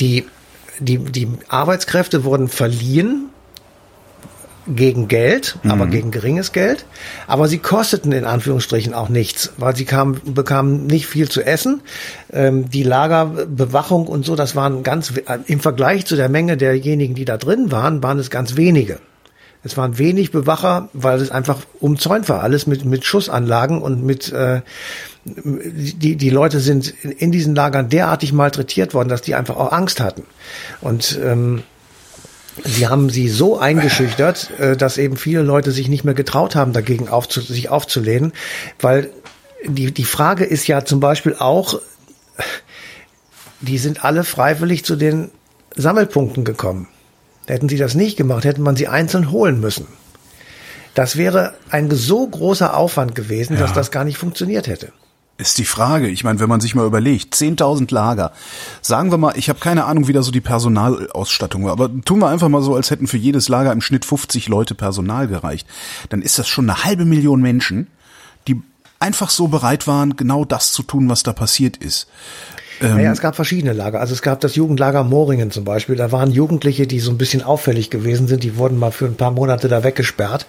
die, 0.00 0.26
die, 0.80 0.98
die 0.98 1.28
Arbeitskräfte 1.48 2.24
wurden 2.24 2.48
verliehen 2.48 3.30
gegen 4.74 5.08
Geld, 5.08 5.56
mhm. 5.62 5.70
aber 5.70 5.86
gegen 5.86 6.10
geringes 6.10 6.52
Geld. 6.52 6.84
Aber 7.26 7.48
sie 7.48 7.58
kosteten 7.58 8.12
in 8.12 8.24
Anführungsstrichen 8.24 8.94
auch 8.94 9.08
nichts, 9.08 9.52
weil 9.56 9.76
sie 9.76 9.84
kamen, 9.84 10.20
bekamen 10.24 10.86
nicht 10.86 11.06
viel 11.06 11.28
zu 11.28 11.42
essen. 11.42 11.82
Ähm, 12.32 12.70
die 12.70 12.82
Lagerbewachung 12.82 14.06
und 14.06 14.24
so, 14.24 14.36
das 14.36 14.56
waren 14.56 14.82
ganz, 14.82 15.12
im 15.46 15.60
Vergleich 15.60 16.06
zu 16.06 16.16
der 16.16 16.28
Menge 16.28 16.56
derjenigen, 16.56 17.14
die 17.14 17.24
da 17.24 17.36
drin 17.36 17.70
waren, 17.70 18.02
waren 18.02 18.18
es 18.18 18.30
ganz 18.30 18.56
wenige. 18.56 18.98
Es 19.62 19.76
waren 19.76 19.98
wenig 19.98 20.30
Bewacher, 20.30 20.88
weil 20.94 21.20
es 21.20 21.30
einfach 21.30 21.58
umzäunt 21.80 22.28
war, 22.30 22.42
alles 22.42 22.66
mit, 22.66 22.84
mit 22.86 23.04
Schussanlagen 23.04 23.82
und 23.82 24.02
mit, 24.02 24.32
äh, 24.32 24.62
die, 25.24 26.16
die 26.16 26.30
Leute 26.30 26.60
sind 26.60 26.88
in 26.88 27.30
diesen 27.30 27.54
Lagern 27.54 27.90
derartig 27.90 28.32
malträtiert 28.32 28.94
worden, 28.94 29.10
dass 29.10 29.20
die 29.20 29.34
einfach 29.34 29.56
auch 29.56 29.72
Angst 29.72 30.00
hatten. 30.00 30.22
Und 30.80 31.18
ähm, 31.22 31.62
Sie 32.64 32.88
haben 32.88 33.10
sie 33.10 33.28
so 33.28 33.58
eingeschüchtert, 33.58 34.50
äh, 34.58 34.76
dass 34.76 34.98
eben 34.98 35.16
viele 35.16 35.42
Leute 35.42 35.70
sich 35.70 35.88
nicht 35.88 36.04
mehr 36.04 36.14
getraut 36.14 36.54
haben, 36.54 36.72
dagegen 36.72 37.08
aufzu 37.08 37.40
sich 37.40 37.68
aufzulehnen, 37.68 38.32
weil 38.80 39.10
die, 39.66 39.92
die 39.92 40.04
Frage 40.04 40.44
ist 40.44 40.66
ja 40.66 40.84
zum 40.84 41.00
Beispiel 41.00 41.34
auch, 41.38 41.80
die 43.60 43.78
sind 43.78 44.04
alle 44.04 44.24
freiwillig 44.24 44.84
zu 44.84 44.96
den 44.96 45.30
Sammelpunkten 45.76 46.44
gekommen. 46.44 46.88
Hätten 47.46 47.68
sie 47.68 47.76
das 47.76 47.94
nicht 47.94 48.16
gemacht, 48.16 48.44
hätte 48.44 48.60
man 48.60 48.76
sie 48.76 48.88
einzeln 48.88 49.30
holen 49.30 49.60
müssen. 49.60 49.86
Das 50.94 51.16
wäre 51.16 51.54
ein 51.70 51.90
so 51.90 52.26
großer 52.26 52.76
Aufwand 52.76 53.14
gewesen, 53.14 53.54
ja. 53.54 53.60
dass 53.60 53.72
das 53.72 53.90
gar 53.90 54.04
nicht 54.04 54.18
funktioniert 54.18 54.66
hätte. 54.66 54.92
Ist 55.40 55.56
die 55.56 55.64
Frage. 55.64 56.08
Ich 56.08 56.22
meine, 56.22 56.38
wenn 56.38 56.50
man 56.50 56.60
sich 56.60 56.74
mal 56.74 56.86
überlegt, 56.86 57.34
10.000 57.34 57.94
Lager. 57.94 58.32
Sagen 58.82 59.10
wir 59.10 59.16
mal, 59.16 59.32
ich 59.38 59.48
habe 59.48 59.58
keine 59.58 59.86
Ahnung, 59.86 60.06
wie 60.06 60.12
da 60.12 60.22
so 60.22 60.30
die 60.30 60.42
Personalausstattung 60.42 61.64
war, 61.64 61.72
aber 61.72 61.90
tun 62.04 62.18
wir 62.18 62.28
einfach 62.28 62.50
mal 62.50 62.60
so, 62.60 62.74
als 62.74 62.90
hätten 62.90 63.06
für 63.06 63.16
jedes 63.16 63.48
Lager 63.48 63.72
im 63.72 63.80
Schnitt 63.80 64.04
50 64.04 64.48
Leute 64.48 64.74
Personal 64.74 65.28
gereicht. 65.28 65.66
Dann 66.10 66.20
ist 66.20 66.38
das 66.38 66.46
schon 66.46 66.68
eine 66.68 66.84
halbe 66.84 67.06
Million 67.06 67.40
Menschen, 67.40 67.86
die 68.48 68.60
einfach 68.98 69.30
so 69.30 69.48
bereit 69.48 69.86
waren, 69.86 70.14
genau 70.14 70.44
das 70.44 70.72
zu 70.72 70.82
tun, 70.82 71.08
was 71.08 71.22
da 71.22 71.32
passiert 71.32 71.78
ist. 71.78 72.08
Ähm, 72.80 72.96
naja, 72.96 73.12
es 73.12 73.20
gab 73.20 73.36
verschiedene 73.36 73.72
Lager. 73.72 74.00
Also 74.00 74.14
es 74.14 74.22
gab 74.22 74.40
das 74.40 74.54
Jugendlager 74.54 75.04
Moringen 75.04 75.50
zum 75.50 75.64
Beispiel. 75.64 75.96
Da 75.96 76.12
waren 76.12 76.30
Jugendliche, 76.30 76.86
die 76.86 77.00
so 77.00 77.10
ein 77.10 77.18
bisschen 77.18 77.42
auffällig 77.42 77.90
gewesen 77.90 78.26
sind. 78.26 78.42
Die 78.42 78.56
wurden 78.56 78.78
mal 78.78 78.90
für 78.90 79.06
ein 79.06 79.16
paar 79.16 79.30
Monate 79.30 79.68
da 79.68 79.84
weggesperrt 79.84 80.46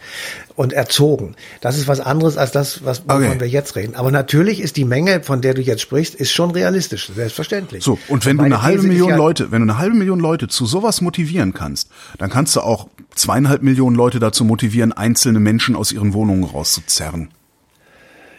und 0.55 0.73
erzogen. 0.73 1.35
Das 1.59 1.77
ist 1.77 1.87
was 1.87 1.99
anderes 1.99 2.37
als 2.37 2.51
das, 2.51 2.85
was 2.85 3.03
wovon 3.05 3.25
okay. 3.25 3.39
wir 3.39 3.47
jetzt 3.47 3.75
reden. 3.75 3.95
Aber 3.95 4.11
natürlich 4.11 4.61
ist 4.61 4.77
die 4.77 4.85
Menge, 4.85 5.21
von 5.23 5.41
der 5.41 5.53
du 5.53 5.61
jetzt 5.61 5.81
sprichst, 5.81 6.15
ist 6.15 6.31
schon 6.31 6.51
realistisch, 6.51 7.11
selbstverständlich. 7.13 7.83
So 7.83 7.99
und 8.07 8.25
wenn 8.25 8.37
du 8.37 8.43
eine 8.43 8.61
halbe 8.61 8.83
Million 8.83 9.09
ja, 9.09 9.15
Leute, 9.15 9.51
wenn 9.51 9.65
du 9.65 9.71
eine 9.71 9.77
halbe 9.77 9.95
Million 9.95 10.19
Leute 10.19 10.47
zu 10.47 10.65
sowas 10.65 11.01
motivieren 11.01 11.53
kannst, 11.53 11.89
dann 12.17 12.29
kannst 12.29 12.55
du 12.55 12.61
auch 12.61 12.87
zweieinhalb 13.15 13.61
Millionen 13.61 13.95
Leute 13.95 14.19
dazu 14.19 14.45
motivieren, 14.45 14.93
einzelne 14.93 15.39
Menschen 15.39 15.75
aus 15.75 15.91
ihren 15.91 16.13
Wohnungen 16.13 16.43
rauszuzerren. 16.43 17.29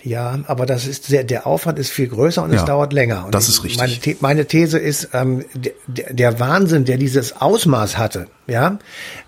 Ja, 0.04 0.40
aber 0.48 0.66
das 0.66 0.86
ist 0.86 1.04
sehr, 1.04 1.22
der 1.22 1.46
Aufwand 1.46 1.78
ist 1.78 1.90
viel 1.90 2.08
größer 2.08 2.42
und 2.42 2.52
ja, 2.52 2.58
es 2.58 2.64
dauert 2.64 2.92
länger. 2.92 3.24
Und 3.26 3.34
das 3.34 3.48
ist 3.48 3.62
richtig. 3.62 3.78
Meine, 3.78 3.92
The 3.92 4.16
meine 4.20 4.46
These 4.46 4.78
ist, 4.78 5.10
ähm, 5.12 5.44
der, 5.86 6.12
der 6.12 6.40
Wahnsinn, 6.40 6.84
der 6.84 6.96
dieses 6.96 7.40
Ausmaß 7.40 7.98
hatte, 7.98 8.26
ja, 8.48 8.78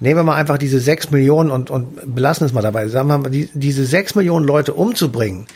nehmen 0.00 0.16
wir 0.16 0.24
mal 0.24 0.34
einfach 0.34 0.58
diese 0.58 0.80
sechs 0.80 1.12
Millionen 1.12 1.52
und, 1.52 1.70
und 1.70 2.14
belassen 2.14 2.44
es 2.44 2.52
mal 2.52 2.62
dabei. 2.62 2.88
Sagen 2.88 3.06
wir 3.06 3.18
mal, 3.18 3.30
die, 3.30 3.48
diese 3.54 3.84
sechs 3.84 4.16
Millionen 4.16 4.44
Leute 4.44 4.74
umzubringen, 4.74 5.46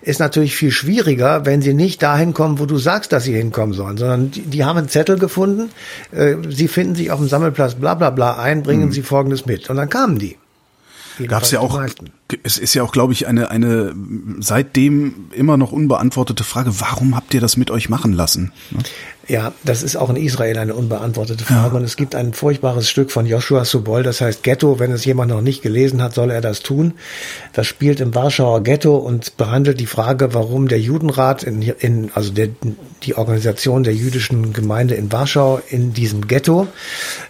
ist 0.00 0.20
natürlich 0.20 0.54
viel 0.54 0.70
schwieriger, 0.70 1.44
wenn 1.44 1.60
sie 1.60 1.74
nicht 1.74 2.00
dahin 2.00 2.32
kommen, 2.32 2.60
wo 2.60 2.66
du 2.66 2.78
sagst, 2.78 3.12
dass 3.12 3.24
sie 3.24 3.34
hinkommen 3.34 3.74
sollen, 3.74 3.96
sondern 3.96 4.30
die, 4.30 4.42
die 4.42 4.64
haben 4.64 4.78
einen 4.78 4.88
Zettel 4.88 5.18
gefunden, 5.18 5.70
äh, 6.12 6.36
sie 6.48 6.68
finden 6.68 6.94
sich 6.94 7.10
auf 7.10 7.18
dem 7.18 7.28
Sammelplatz 7.28 7.74
bla 7.74 7.94
bla 7.94 8.10
bla 8.10 8.38
ein, 8.38 8.62
bringen 8.62 8.86
mhm. 8.86 8.92
sie 8.92 9.02
Folgendes 9.02 9.44
mit. 9.44 9.68
Und 9.70 9.76
dann 9.76 9.88
kamen 9.88 10.20
die. 10.20 10.36
Gab 11.26 11.42
es 11.42 11.50
ja 11.50 11.58
auch, 11.58 11.80
es 12.42 12.58
ist 12.58 12.74
ja 12.74 12.82
auch, 12.82 12.92
glaube 12.92 13.12
ich, 13.12 13.26
eine, 13.26 13.50
eine 13.50 13.94
seitdem 14.40 15.30
immer 15.32 15.56
noch 15.56 15.72
unbeantwortete 15.72 16.44
Frage, 16.44 16.80
warum 16.80 17.16
habt 17.16 17.32
ihr 17.34 17.40
das 17.40 17.56
mit 17.56 17.70
euch 17.70 17.88
machen 17.88 18.12
lassen? 18.12 18.52
Ne? 18.70 18.80
Ja, 19.28 19.52
das 19.62 19.82
ist 19.82 19.96
auch 19.96 20.08
in 20.08 20.16
Israel 20.16 20.56
eine 20.56 20.74
unbeantwortete 20.74 21.44
Frage. 21.44 21.74
Ja. 21.74 21.78
Und 21.78 21.84
es 21.84 21.96
gibt 21.96 22.14
ein 22.14 22.32
furchtbares 22.32 22.88
Stück 22.88 23.10
von 23.10 23.26
Joshua 23.26 23.66
Subol, 23.66 24.02
das 24.02 24.22
heißt 24.22 24.42
Ghetto. 24.42 24.78
Wenn 24.78 24.90
es 24.90 25.04
jemand 25.04 25.30
noch 25.30 25.42
nicht 25.42 25.60
gelesen 25.60 26.02
hat, 26.02 26.14
soll 26.14 26.30
er 26.30 26.40
das 26.40 26.60
tun. 26.60 26.94
Das 27.52 27.66
spielt 27.66 28.00
im 28.00 28.14
Warschauer 28.14 28.62
Ghetto 28.62 28.96
und 28.96 29.36
behandelt 29.36 29.80
die 29.80 29.86
Frage, 29.86 30.32
warum 30.32 30.66
der 30.68 30.80
Judenrat, 30.80 31.42
in, 31.42 31.60
in, 31.60 32.10
also 32.14 32.32
der, 32.32 32.48
die 33.02 33.16
Organisation 33.16 33.84
der 33.84 33.94
jüdischen 33.94 34.54
Gemeinde 34.54 34.94
in 34.94 35.12
Warschau 35.12 35.60
in 35.68 35.92
diesem 35.92 36.26
Ghetto, 36.26 36.66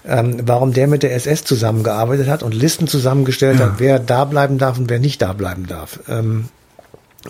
ähm, 0.07 0.37
warum 0.45 0.73
der 0.73 0.87
mit 0.87 1.03
der 1.03 1.15
SS 1.17 1.43
zusammengearbeitet 1.43 2.29
hat 2.29 2.45
und 2.45 2.55
Listen 2.55 2.87
zusammengestellt 2.87 3.59
ja. 3.59 3.67
hat, 3.67 3.73
wer 3.79 3.99
da 3.99 4.25
bleiben 4.25 4.59
darf 4.59 4.79
und 4.79 4.88
wer 4.89 4.99
nicht 4.99 5.23
da 5.23 5.33
bleiben 5.33 5.67
darf. 5.67 6.01
Ähm, 6.09 6.49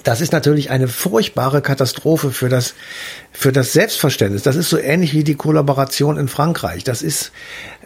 das 0.04 0.20
ist 0.20 0.32
natürlich 0.32 0.70
eine 0.70 0.86
furchtbare 0.86 1.62
Katastrophe 1.62 2.30
für 2.30 2.48
das, 2.48 2.74
für 3.32 3.52
das 3.52 3.72
Selbstverständnis. 3.72 4.42
Das 4.42 4.56
ist 4.56 4.68
so 4.68 4.78
ähnlich 4.78 5.14
wie 5.14 5.24
die 5.24 5.34
Kollaboration 5.34 6.18
in 6.18 6.28
Frankreich. 6.28 6.84
Das 6.84 7.02
ist, 7.02 7.32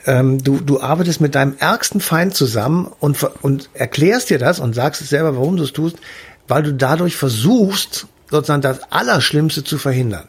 ähm, 0.04 0.42
du, 0.42 0.58
du 0.58 0.80
arbeitest 0.80 1.20
mit 1.20 1.34
deinem 1.34 1.54
ärgsten 1.58 2.00
Feind 2.00 2.34
zusammen 2.34 2.90
und, 2.98 3.22
und 3.42 3.70
erklärst 3.74 4.30
dir 4.30 4.38
das 4.38 4.58
und 4.58 4.74
sagst 4.74 5.00
es 5.00 5.10
selber, 5.10 5.36
warum 5.36 5.56
du 5.56 5.62
es 5.62 5.72
tust, 5.72 5.96
weil 6.48 6.64
du 6.64 6.74
dadurch 6.74 7.16
versuchst, 7.16 8.06
sozusagen 8.30 8.62
das 8.62 8.90
Allerschlimmste 8.90 9.62
zu 9.62 9.78
verhindern. 9.78 10.28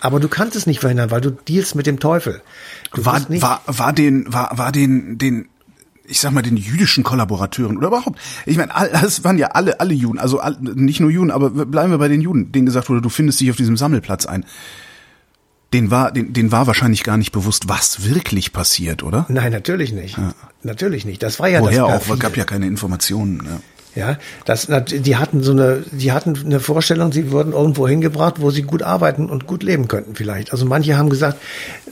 Aber 0.00 0.20
du 0.20 0.28
kannst 0.28 0.56
es 0.56 0.66
nicht 0.66 0.80
verhindern, 0.80 1.10
weil 1.10 1.20
du 1.20 1.30
dealst 1.30 1.74
mit 1.74 1.86
dem 1.86 1.98
Teufel. 1.98 2.42
war, 2.92 3.24
war, 3.28 3.62
war 3.66 3.92
den, 3.92 4.32
war, 4.32 4.56
war 4.56 4.72
den, 4.72 5.18
den 5.18 5.48
ich 6.10 6.20
sag 6.20 6.32
mal, 6.32 6.42
den 6.42 6.56
jüdischen 6.56 7.04
Kollaborateuren 7.04 7.76
oder 7.76 7.88
überhaupt. 7.88 8.18
Ich 8.46 8.56
meine, 8.56 8.72
das 8.92 9.24
waren 9.24 9.38
ja 9.38 9.48
alle, 9.48 9.80
alle 9.80 9.94
Juden, 9.94 10.18
also 10.18 10.40
nicht 10.60 11.00
nur 11.00 11.10
Juden, 11.10 11.30
aber 11.30 11.50
bleiben 11.50 11.90
wir 11.90 11.98
bei 11.98 12.08
den 12.08 12.20
Juden, 12.20 12.52
denen 12.52 12.66
gesagt 12.66 12.88
wurde, 12.88 13.00
du 13.00 13.08
findest 13.08 13.40
dich 13.40 13.50
auf 13.50 13.56
diesem 13.56 13.76
Sammelplatz 13.76 14.26
ein. 14.26 14.44
Den 15.72 15.92
war, 15.92 16.10
den, 16.10 16.32
den 16.32 16.50
war 16.50 16.66
wahrscheinlich 16.66 17.04
gar 17.04 17.16
nicht 17.16 17.30
bewusst, 17.30 17.68
was 17.68 18.04
wirklich 18.04 18.52
passiert, 18.52 19.04
oder? 19.04 19.26
Nein, 19.28 19.52
natürlich 19.52 19.92
nicht. 19.92 20.18
Ja. 20.18 20.34
Natürlich 20.64 21.04
nicht. 21.04 21.22
Das 21.22 21.38
war 21.38 21.48
ja 21.48 21.60
Woher 21.60 21.86
das 21.86 22.08
auch, 22.08 22.14
es 22.14 22.18
gab 22.18 22.36
ja 22.36 22.44
keine 22.44 22.66
Informationen. 22.66 23.40
Ja. 23.44 23.60
Ja, 23.94 24.18
das, 24.44 24.68
die 24.86 25.16
hatten 25.16 25.42
so 25.42 25.50
eine, 25.50 25.82
die 25.90 26.12
hatten 26.12 26.38
eine 26.44 26.60
Vorstellung, 26.60 27.10
sie 27.10 27.32
würden 27.32 27.52
irgendwo 27.52 27.88
hingebracht, 27.88 28.36
wo 28.38 28.50
sie 28.50 28.62
gut 28.62 28.82
arbeiten 28.82 29.28
und 29.28 29.46
gut 29.46 29.64
leben 29.64 29.88
könnten 29.88 30.14
vielleicht. 30.14 30.52
Also 30.52 30.64
manche 30.64 30.96
haben 30.96 31.10
gesagt, 31.10 31.38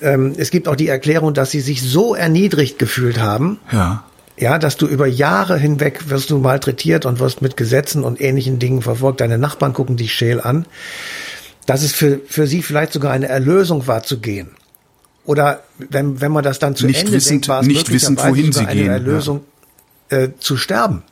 ähm, 0.01 0.35
es 0.37 0.51
gibt 0.51 0.69
auch 0.69 0.77
die 0.77 0.89
Erklärung, 0.89 1.35
dass 1.35 1.51
sie 1.51 1.61
sich 1.61 1.83
so 1.83 2.15
erniedrigt 2.15 2.79
gefühlt 2.79 3.19
haben. 3.19 3.59
Ja. 3.73 4.05
Ja, 4.41 4.59
dass 4.59 4.77
du 4.77 4.87
über 4.87 5.09
Jahre 5.09 5.59
hinweg 5.59 6.11
wirst 6.11 6.31
du 6.31 6.39
malträtiert 6.39 7.07
und 7.07 7.19
wirst 7.19 7.43
mit 7.43 7.57
Gesetzen 7.57 8.05
und 8.05 8.21
ähnlichen 8.21 8.61
Dingen 8.61 8.83
verfolgt. 8.83 9.21
Deine 9.21 9.37
Nachbarn 9.37 9.73
gucken 9.73 9.97
dich 9.97 10.15
scheel 10.15 10.41
an. 10.41 10.67
Dass 11.67 11.83
es 11.83 11.93
für, 11.93 12.21
für 12.29 12.47
sie 12.47 12.63
vielleicht 12.63 12.93
sogar 12.93 13.11
eine 13.11 13.27
Erlösung 13.27 13.89
war 13.89 14.05
zu 14.05 14.21
gehen. 14.21 14.51
Oder 15.25 15.65
wenn, 15.79 16.21
wenn 16.21 16.31
man 16.31 16.45
das 16.45 16.61
dann 16.61 16.77
zu 16.77 16.87
nicht 16.87 17.01
Ende 17.01 17.15
wissend, 17.15 17.33
denkt, 17.33 17.49
war 17.49 17.63
es 17.63 17.67
nicht 17.67 17.91
wissend, 17.91 18.25
wohin 18.25 18.53
sie 18.53 18.65
eine 18.65 18.83
gehen. 18.83 18.91
Erlösung 18.93 19.41
ja. 20.13 20.19
äh, 20.19 20.31
zu 20.39 20.57
sterben 20.57 21.03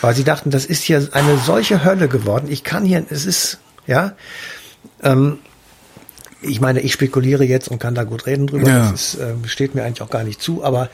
weil 0.00 0.14
sie 0.14 0.24
dachten, 0.24 0.50
das 0.50 0.66
ist 0.66 0.82
hier 0.82 1.08
eine 1.12 1.38
solche 1.38 1.84
Hölle 1.84 2.08
geworden. 2.08 2.46
Ich 2.50 2.64
kann 2.64 2.84
hier, 2.84 3.04
es 3.10 3.26
ist, 3.26 3.58
ja, 3.86 4.14
ähm, 5.02 5.38
ich 6.42 6.60
meine, 6.60 6.80
ich 6.80 6.92
spekuliere 6.92 7.44
jetzt 7.44 7.68
und 7.68 7.78
kann 7.78 7.94
da 7.94 8.04
gut 8.04 8.26
reden 8.26 8.46
drüber. 8.46 8.68
Ja. 8.68 8.90
Das 8.90 9.14
ist, 9.14 9.20
äh, 9.20 9.34
steht 9.46 9.74
mir 9.74 9.84
eigentlich 9.84 10.02
auch 10.02 10.10
gar 10.10 10.24
nicht 10.24 10.40
zu, 10.40 10.64
aber 10.64 10.90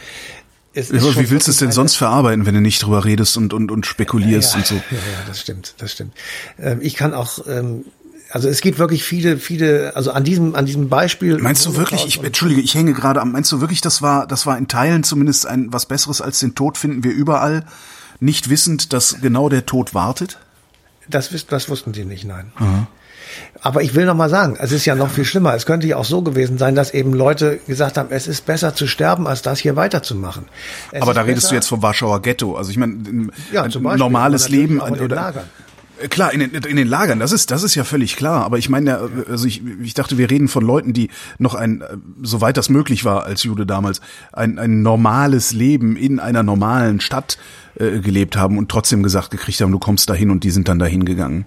es 0.75 0.91
ist 0.91 1.05
ja, 1.05 1.21
wie 1.21 1.31
willst 1.31 1.49
du 1.49 1.51
es 1.51 1.59
denn 1.59 1.73
sonst 1.73 1.97
verarbeiten, 1.97 2.47
wenn 2.47 2.55
du 2.55 2.61
nicht 2.61 2.83
drüber 2.83 3.05
redest 3.05 3.37
und, 3.37 3.53
und, 3.53 3.71
und 3.71 3.85
spekulierst 3.85 4.53
ja, 4.53 4.59
und 4.59 4.67
so? 4.67 4.75
Ja, 4.75 4.81
ja, 4.91 4.99
das 5.27 5.41
stimmt, 5.41 5.75
das 5.79 5.93
stimmt. 5.93 6.15
Ähm, 6.59 6.79
ich 6.81 6.95
kann 6.95 7.13
auch, 7.13 7.47
ähm, 7.47 7.85
also 8.31 8.49
es 8.49 8.63
gibt 8.63 8.79
wirklich 8.79 9.05
viele, 9.05 9.37
viele, 9.37 9.95
also 9.95 10.13
an 10.13 10.25
diesem, 10.25 10.55
an 10.55 10.65
diesem 10.65 10.89
Beispiel. 10.89 11.37
Meinst 11.39 11.67
du 11.67 11.77
wirklich, 11.77 12.07
ich, 12.07 12.23
entschuldige, 12.23 12.63
ich 12.63 12.75
hänge 12.75 12.95
gerade 12.95 13.21
am, 13.21 13.33
meinst 13.33 13.53
du 13.53 13.61
wirklich, 13.61 13.83
das 13.83 14.01
war, 14.01 14.27
das 14.27 14.47
war 14.47 14.57
in 14.57 14.69
Teilen 14.69 15.05
zumindest 15.05 15.47
ein, 15.47 15.71
was 15.73 15.85
Besseres 15.85 16.23
als 16.23 16.39
den 16.39 16.55
Tod 16.55 16.79
finden 16.79 17.05
wir 17.05 17.13
überall? 17.13 17.67
Nicht 18.23 18.49
wissend, 18.49 18.93
dass 18.93 19.21
genau 19.21 19.49
der 19.49 19.67
Tod 19.67 19.95
wartet? 19.95 20.39
Das, 21.09 21.31
das 21.47 21.69
wussten 21.69 21.93
sie 21.93 22.05
nicht, 22.05 22.25
nein. 22.25 22.53
Mhm. 22.59 22.87
Aber 23.61 23.83
ich 23.83 23.95
will 23.95 24.05
noch 24.05 24.15
mal 24.15 24.29
sagen, 24.29 24.57
es 24.61 24.73
ist 24.73 24.85
ja 24.85 24.95
noch 24.95 25.11
viel 25.11 25.25
schlimmer. 25.25 25.55
Es 25.55 25.67
könnte 25.67 25.87
ja 25.87 25.97
auch 25.97 26.05
so 26.05 26.23
gewesen 26.23 26.59
sein, 26.59 26.75
dass 26.75 26.93
eben 26.93 27.15
Leute 27.15 27.59
gesagt 27.67 27.97
haben, 27.97 28.11
es 28.11 28.27
ist 28.27 28.45
besser 28.45 28.75
zu 28.75 28.87
sterben, 28.87 29.27
als 29.27 29.43
das 29.43 29.59
hier 29.59 29.75
weiterzumachen. 29.75 30.47
Es 30.91 31.03
Aber 31.03 31.15
da 31.15 31.23
redest 31.23 31.51
du 31.51 31.55
jetzt 31.55 31.69
vom 31.69 31.83
Warschauer 31.83 32.21
Ghetto. 32.23 32.57
Also 32.57 32.71
ich 32.71 32.77
meine, 32.77 33.29
ja, 33.53 33.63
ein 33.63 33.71
normales 33.99 34.49
Leben 34.49 34.81
oder 34.81 35.45
Klar, 36.09 36.33
in 36.33 36.41
den, 36.41 36.51
in 36.51 36.77
den 36.77 36.89
Lagern, 36.89 37.19
das 37.19 37.33
ist, 37.33 37.51
das 37.51 37.63
ist 37.63 37.75
ja 37.75 37.85
völlig 37.85 38.17
klar. 38.17 38.45
Aber 38.45 38.59
ich 38.59 38.69
meine, 38.69 39.09
also 39.29 39.47
ich, 39.47 39.63
ich 39.83 39.95
dachte, 39.95 40.19
wir 40.19 40.31
reden 40.31 40.49
von 40.49 40.65
Leuten, 40.65 40.93
die 40.93 41.11
noch 41.39 41.55
ein, 41.55 41.83
soweit 42.23 42.57
das 42.57 42.69
möglich 42.69 43.05
war 43.05 43.25
als 43.25 43.43
Jude 43.43 43.67
damals, 43.67 44.01
ein, 44.33 44.59
ein 44.59 44.83
normales 44.83 45.53
Leben 45.53 45.97
in 45.97 46.21
einer 46.21 46.43
normalen 46.43 47.01
Stadt 47.01 47.39
äh, 47.75 48.01
gelebt 48.01 48.37
haben 48.37 48.59
und 48.59 48.71
trotzdem 48.71 49.03
gesagt 49.03 49.31
gekriegt 49.31 49.61
haben, 49.61 49.73
du 49.73 49.79
kommst 49.79 50.09
dahin 50.09 50.31
und 50.31 50.45
die 50.45 50.51
sind 50.51 50.69
dann 50.69 50.79
dahin 50.79 51.05
gegangen. 51.05 51.45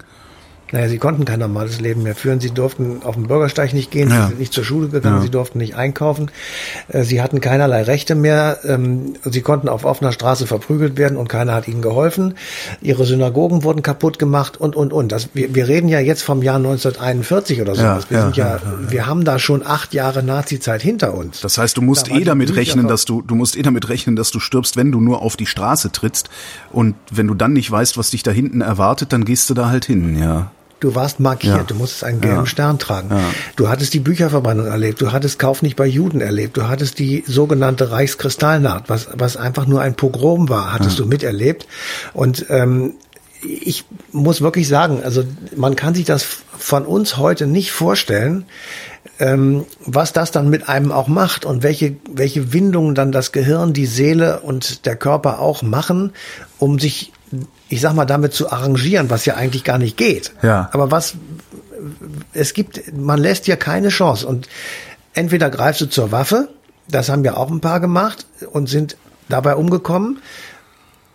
Naja, 0.72 0.88
sie 0.88 0.98
konnten 0.98 1.24
kein 1.24 1.38
normales 1.38 1.80
Leben 1.80 2.02
mehr 2.02 2.16
führen. 2.16 2.40
Sie 2.40 2.50
durften 2.50 3.02
auf 3.04 3.14
den 3.14 3.28
Bürgersteig 3.28 3.72
nicht 3.72 3.92
gehen, 3.92 4.10
ja. 4.10 4.22
sie 4.22 4.28
sind 4.28 4.40
nicht 4.40 4.52
zur 4.52 4.64
Schule 4.64 4.88
gegangen, 4.88 5.18
ja. 5.18 5.22
sie 5.22 5.30
durften 5.30 5.58
nicht 5.58 5.76
einkaufen. 5.76 6.30
Äh, 6.88 7.04
sie 7.04 7.22
hatten 7.22 7.40
keinerlei 7.40 7.82
Rechte 7.82 8.16
mehr. 8.16 8.58
Ähm, 8.64 9.14
sie 9.24 9.42
konnten 9.42 9.68
auf 9.68 9.84
offener 9.84 10.10
Straße 10.10 10.46
verprügelt 10.46 10.98
werden 10.98 11.16
und 11.16 11.28
keiner 11.28 11.54
hat 11.54 11.68
ihnen 11.68 11.82
geholfen. 11.82 12.34
Ihre 12.80 13.04
Synagogen 13.04 13.62
wurden 13.62 13.82
kaputt 13.82 14.18
gemacht 14.18 14.56
und, 14.56 14.74
und, 14.74 14.92
und. 14.92 15.12
Das, 15.12 15.30
wir, 15.34 15.54
wir 15.54 15.68
reden 15.68 15.88
ja 15.88 16.00
jetzt 16.00 16.22
vom 16.22 16.42
Jahr 16.42 16.56
1941 16.56 17.60
oder 17.60 17.76
so. 17.76 17.82
Ja, 17.82 18.00
wir, 18.08 18.22
sind 18.22 18.36
ja, 18.36 18.60
wir 18.88 19.06
haben 19.06 19.24
da 19.24 19.38
schon 19.38 19.64
acht 19.64 19.94
Jahre 19.94 20.24
Nazi-Zeit 20.24 20.82
hinter 20.82 21.14
uns. 21.14 21.40
Das 21.42 21.58
heißt, 21.58 21.76
du 21.76 21.82
musst 21.82 22.10
da 22.10 22.16
eh 22.16 22.24
damit 22.24 22.56
rechnen, 22.56 22.88
dass 22.88 23.04
du, 23.04 23.22
du 23.22 23.36
musst 23.36 23.56
eh 23.56 23.62
damit 23.62 23.88
rechnen, 23.88 24.16
dass 24.16 24.32
du 24.32 24.40
stirbst, 24.40 24.76
wenn 24.76 24.90
du 24.90 25.00
nur 25.00 25.22
auf 25.22 25.36
die 25.36 25.46
Straße 25.46 25.92
trittst. 25.92 26.28
Und 26.72 26.96
wenn 27.12 27.28
du 27.28 27.34
dann 27.34 27.52
nicht 27.52 27.70
weißt, 27.70 27.96
was 27.96 28.10
dich 28.10 28.24
da 28.24 28.32
hinten 28.32 28.62
erwartet, 28.62 29.12
dann 29.12 29.24
gehst 29.24 29.48
du 29.48 29.54
da 29.54 29.68
halt 29.68 29.84
hin, 29.84 30.18
ja. 30.18 30.50
Du 30.80 30.94
warst 30.94 31.20
markiert, 31.20 31.56
ja. 31.56 31.62
du 31.62 31.74
musstest 31.74 32.04
einen 32.04 32.20
gelben 32.20 32.40
ja. 32.40 32.46
Stern 32.46 32.78
tragen. 32.78 33.08
Ja. 33.10 33.20
Du 33.56 33.68
hattest 33.68 33.94
die 33.94 34.00
Bücherverbrennung 34.00 34.66
erlebt, 34.66 35.00
du 35.00 35.12
hattest 35.12 35.38
Kauf 35.38 35.62
nicht 35.62 35.76
bei 35.76 35.86
Juden 35.86 36.20
erlebt, 36.20 36.56
du 36.56 36.68
hattest 36.68 36.98
die 36.98 37.24
sogenannte 37.26 37.90
Reichskristallnacht, 37.90 38.88
was, 38.88 39.08
was 39.14 39.36
einfach 39.36 39.66
nur 39.66 39.80
ein 39.80 39.94
Pogrom 39.94 40.48
war, 40.48 40.72
hattest 40.72 40.98
du 40.98 41.06
miterlebt. 41.06 41.66
Und 42.12 42.46
ähm, 42.50 42.94
ich 43.42 43.84
muss 44.12 44.40
wirklich 44.40 44.68
sagen, 44.68 45.02
also 45.02 45.24
man 45.54 45.76
kann 45.76 45.94
sich 45.94 46.04
das 46.04 46.26
von 46.58 46.84
uns 46.84 47.16
heute 47.16 47.46
nicht 47.46 47.72
vorstellen, 47.72 48.44
ähm, 49.18 49.64
was 49.84 50.12
das 50.12 50.30
dann 50.30 50.50
mit 50.50 50.68
einem 50.68 50.92
auch 50.92 51.08
macht 51.08 51.44
und 51.44 51.62
welche, 51.62 51.96
welche 52.10 52.52
Windungen 52.52 52.94
dann 52.94 53.12
das 53.12 53.32
Gehirn, 53.32 53.72
die 53.72 53.86
Seele 53.86 54.40
und 54.40 54.84
der 54.86 54.96
Körper 54.96 55.40
auch 55.40 55.62
machen, 55.62 56.12
um 56.58 56.78
sich 56.78 57.12
ich 57.68 57.80
sag 57.80 57.94
mal, 57.94 58.04
damit 58.04 58.32
zu 58.32 58.50
arrangieren, 58.50 59.10
was 59.10 59.26
ja 59.26 59.34
eigentlich 59.34 59.64
gar 59.64 59.78
nicht 59.78 59.96
geht. 59.96 60.32
Ja. 60.42 60.68
Aber 60.72 60.90
was, 60.90 61.14
es 62.32 62.54
gibt, 62.54 62.92
man 62.96 63.18
lässt 63.18 63.46
ja 63.46 63.56
keine 63.56 63.88
Chance. 63.88 64.26
Und 64.26 64.48
entweder 65.14 65.50
greifst 65.50 65.80
du 65.80 65.86
zur 65.86 66.12
Waffe, 66.12 66.48
das 66.88 67.08
haben 67.08 67.24
ja 67.24 67.36
auch 67.36 67.50
ein 67.50 67.60
paar 67.60 67.80
gemacht 67.80 68.26
und 68.52 68.68
sind 68.68 68.96
dabei 69.28 69.56
umgekommen, 69.56 70.20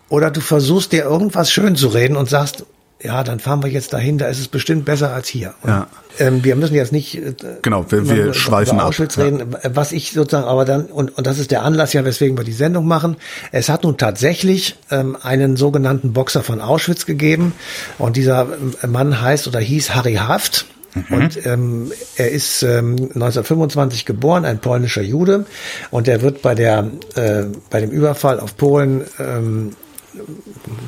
oder 0.08 0.30
du 0.30 0.42
versuchst 0.42 0.92
dir 0.92 1.04
irgendwas 1.04 1.50
schön 1.50 1.74
zu 1.74 1.88
reden 1.88 2.16
und 2.16 2.28
sagst, 2.28 2.66
ja, 3.02 3.24
dann 3.24 3.40
fahren 3.40 3.62
wir 3.62 3.70
jetzt 3.70 3.92
dahin, 3.92 4.18
da 4.18 4.26
ist 4.26 4.38
es 4.38 4.48
bestimmt 4.48 4.84
besser 4.84 5.12
als 5.12 5.28
hier. 5.28 5.54
Ja. 5.66 5.86
ähm, 6.18 6.44
wir 6.44 6.56
müssen 6.56 6.74
jetzt 6.74 6.92
nicht 6.92 7.16
äh, 7.16 7.34
genau, 7.62 7.84
wir, 7.90 8.08
wir 8.08 8.24
über, 8.24 8.34
schweifen 8.34 8.78
über 8.78 8.86
Auschwitz 8.86 9.18
ab. 9.18 9.24
reden, 9.24 9.54
ja. 9.62 9.70
was 9.74 9.92
ich 9.92 10.12
sozusagen, 10.12 10.46
aber 10.46 10.64
dann 10.64 10.86
und 10.86 11.16
und 11.16 11.26
das 11.26 11.38
ist 11.38 11.50
der 11.50 11.62
Anlass 11.62 11.92
ja, 11.92 12.04
weswegen 12.04 12.36
wir 12.36 12.44
die 12.44 12.52
Sendung 12.52 12.86
machen. 12.86 13.16
Es 13.50 13.68
hat 13.68 13.84
nun 13.84 13.96
tatsächlich 13.96 14.76
ähm, 14.90 15.16
einen 15.20 15.56
sogenannten 15.56 16.12
Boxer 16.12 16.42
von 16.42 16.60
Auschwitz 16.60 17.06
gegeben 17.06 17.52
und 17.98 18.16
dieser 18.16 18.48
äh, 18.82 18.86
Mann 18.86 19.20
heißt 19.20 19.48
oder 19.48 19.60
hieß 19.60 19.94
Harry 19.94 20.14
Haft. 20.14 20.66
Mhm. 20.94 21.16
Und 21.16 21.46
ähm, 21.46 21.92
er 22.16 22.30
ist 22.30 22.62
ähm, 22.62 22.96
1925 23.14 24.04
geboren, 24.04 24.44
ein 24.44 24.58
polnischer 24.58 25.00
Jude, 25.00 25.46
und 25.90 26.06
er 26.06 26.20
wird 26.20 26.42
bei 26.42 26.54
der 26.54 26.90
äh, 27.14 27.44
bei 27.70 27.80
dem 27.80 27.90
Überfall 27.90 28.38
auf 28.40 28.56
Polen 28.58 29.04
ähm, 29.18 29.72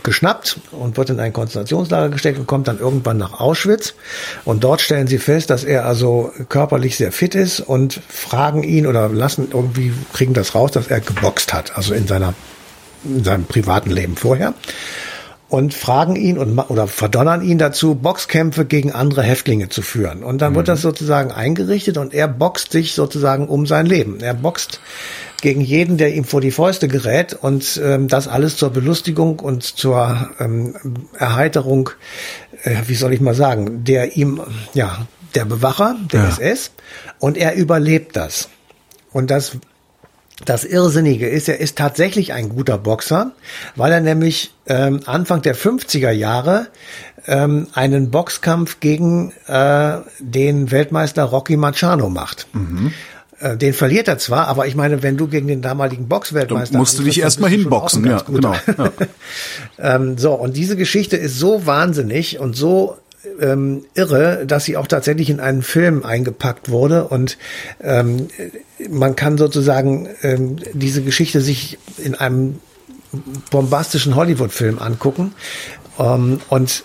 geschnappt 0.02 0.60
und 0.70 0.96
wird 0.96 1.10
in 1.10 1.20
ein 1.20 1.32
Konzentrationslager 1.32 2.10
gesteckt 2.10 2.38
und 2.38 2.46
kommt 2.46 2.68
dann 2.68 2.78
irgendwann 2.78 3.16
nach 3.16 3.40
Auschwitz. 3.40 3.94
Und 4.44 4.64
dort 4.64 4.80
stellen 4.80 5.06
sie 5.06 5.18
fest, 5.18 5.50
dass 5.50 5.64
er 5.64 5.86
also 5.86 6.32
körperlich 6.48 6.96
sehr 6.96 7.12
fit 7.12 7.34
ist 7.34 7.60
und 7.60 8.00
fragen 8.08 8.62
ihn 8.62 8.86
oder 8.86 9.08
lassen 9.08 9.48
irgendwie, 9.52 9.92
kriegen 10.12 10.34
das 10.34 10.54
raus, 10.54 10.72
dass 10.72 10.88
er 10.88 11.00
geboxt 11.00 11.52
hat, 11.52 11.76
also 11.76 11.94
in 11.94 12.06
seiner, 12.06 12.34
in 13.04 13.24
seinem 13.24 13.44
privaten 13.44 13.90
Leben 13.90 14.16
vorher. 14.16 14.54
Und 15.48 15.72
fragen 15.72 16.16
ihn 16.16 16.36
und, 16.36 16.58
oder 16.58 16.88
verdonnern 16.88 17.40
ihn 17.40 17.58
dazu, 17.58 17.94
Boxkämpfe 17.94 18.64
gegen 18.64 18.90
andere 18.90 19.22
Häftlinge 19.22 19.68
zu 19.68 19.82
führen. 19.82 20.24
Und 20.24 20.42
dann 20.42 20.52
mhm. 20.52 20.56
wird 20.56 20.68
das 20.68 20.82
sozusagen 20.82 21.30
eingerichtet 21.30 21.96
und 21.96 22.12
er 22.12 22.26
boxt 22.26 22.72
sich 22.72 22.94
sozusagen 22.94 23.46
um 23.46 23.64
sein 23.66 23.86
Leben. 23.86 24.18
Er 24.20 24.34
boxt 24.34 24.80
gegen 25.44 25.60
jeden, 25.60 25.98
der 25.98 26.14
ihm 26.14 26.24
vor 26.24 26.40
die 26.40 26.50
Fäuste 26.50 26.88
gerät 26.88 27.34
und 27.34 27.78
ähm, 27.84 28.08
das 28.08 28.28
alles 28.28 28.56
zur 28.56 28.70
Belustigung 28.70 29.40
und 29.40 29.62
zur 29.62 30.30
ähm, 30.40 30.74
Erheiterung, 31.18 31.90
äh, 32.62 32.76
wie 32.86 32.94
soll 32.94 33.12
ich 33.12 33.20
mal 33.20 33.34
sagen, 33.34 33.84
der 33.84 34.16
ihm, 34.16 34.40
ja, 34.72 35.06
der 35.34 35.44
Bewacher, 35.44 35.96
der 36.10 36.22
ja. 36.22 36.28
SS 36.28 36.70
und 37.18 37.36
er 37.36 37.56
überlebt 37.56 38.16
das. 38.16 38.48
Und 39.12 39.30
das 39.30 39.58
das 40.44 40.64
Irrsinnige 40.64 41.28
ist, 41.28 41.48
er 41.48 41.60
ist 41.60 41.78
tatsächlich 41.78 42.32
ein 42.32 42.48
guter 42.48 42.76
Boxer, 42.76 43.32
weil 43.76 43.92
er 43.92 44.00
nämlich 44.00 44.52
ähm, 44.66 45.00
Anfang 45.06 45.42
der 45.42 45.54
50er 45.54 46.10
Jahre 46.10 46.66
ähm, 47.26 47.68
einen 47.72 48.10
Boxkampf 48.10 48.80
gegen 48.80 49.32
äh, 49.46 49.98
den 50.18 50.72
Weltmeister 50.72 51.22
Rocky 51.22 51.56
Machado 51.56 52.08
macht. 52.08 52.48
Mhm. 52.52 52.92
Äh, 53.40 53.56
den 53.56 53.72
verliert 53.72 54.08
er 54.08 54.18
zwar, 54.18 54.48
aber 54.48 54.66
ich 54.66 54.76
meine, 54.76 55.02
wenn 55.02 55.16
du 55.16 55.26
gegen 55.26 55.46
den 55.46 55.62
damaligen 55.62 56.08
Boxweltmeister 56.08 56.78
musst 56.78 56.98
du 56.98 57.02
dich 57.02 57.20
erstmal 57.20 57.50
hinboxen, 57.50 58.04
ja, 58.06 58.20
genau. 58.20 58.54
Ja. 58.78 58.92
ähm, 59.96 60.18
so 60.18 60.34
und 60.34 60.56
diese 60.56 60.76
Geschichte 60.76 61.16
ist 61.16 61.38
so 61.38 61.66
wahnsinnig 61.66 62.38
und 62.38 62.54
so 62.54 62.96
ähm, 63.40 63.86
irre, 63.94 64.44
dass 64.46 64.64
sie 64.64 64.76
auch 64.76 64.86
tatsächlich 64.86 65.30
in 65.30 65.40
einen 65.40 65.62
Film 65.62 66.04
eingepackt 66.04 66.68
wurde 66.68 67.08
und 67.08 67.38
ähm, 67.82 68.28
man 68.88 69.16
kann 69.16 69.38
sozusagen 69.38 70.08
ähm, 70.22 70.56
diese 70.72 71.02
Geschichte 71.02 71.40
sich 71.40 71.78
in 71.98 72.14
einem 72.14 72.60
bombastischen 73.50 74.14
Hollywood-Film 74.14 74.78
angucken 74.78 75.34
ähm, 75.98 76.40
und 76.48 76.84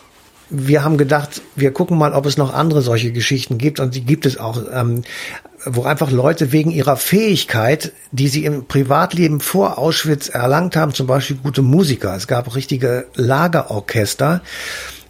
wir 0.50 0.84
haben 0.84 0.98
gedacht, 0.98 1.42
wir 1.56 1.72
gucken 1.72 1.98
mal, 1.98 2.14
ob 2.14 2.26
es 2.26 2.38
noch 2.38 2.54
andere 2.54 2.82
solche 2.82 3.12
Geschichten 3.12 3.58
gibt 3.58 3.80
und 3.80 3.96
die 3.96 4.02
gibt 4.02 4.26
es 4.26 4.38
auch, 4.38 4.62
ähm, 4.74 5.04
wo 5.66 5.84
einfach 5.84 6.12
Leute 6.12 6.52
wegen 6.52 6.72
ihrer 6.72 6.98
Fähigkeit, 6.98 7.92
die 8.12 8.28
sie 8.28 8.46
im 8.46 8.66
Privatleben 8.66 9.42
vor 9.42 9.78
Auschwitz 9.78 10.30
erlangt 10.30 10.76
haben, 10.76 10.94
zum 10.94 11.08
Beispiel 11.08 11.38
gute 11.38 11.62
Musiker. 11.62 12.16
Es 12.16 12.28
gab 12.28 12.56
richtige 12.56 13.08
Lagerorchester. 13.16 14.42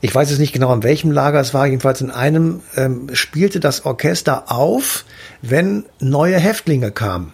Ich 0.02 0.14
weiß 0.14 0.32
es 0.32 0.40
nicht 0.40 0.54
genau, 0.54 0.74
in 0.74 0.84
welchem 0.84 1.12
Lager 1.12 1.40
es 1.40 1.54
war. 1.54 1.68
Jedenfalls 1.68 2.02
in 2.02 2.12
einem 2.12 2.62
ähm, 2.76 3.10
spielte 3.14 3.60
das 3.60 3.86
Orchester 3.86 4.52
auf, 4.52 5.06
wenn 5.42 5.86
neue 6.00 6.38
Häftlinge 6.38 6.92
kamen. 6.92 7.34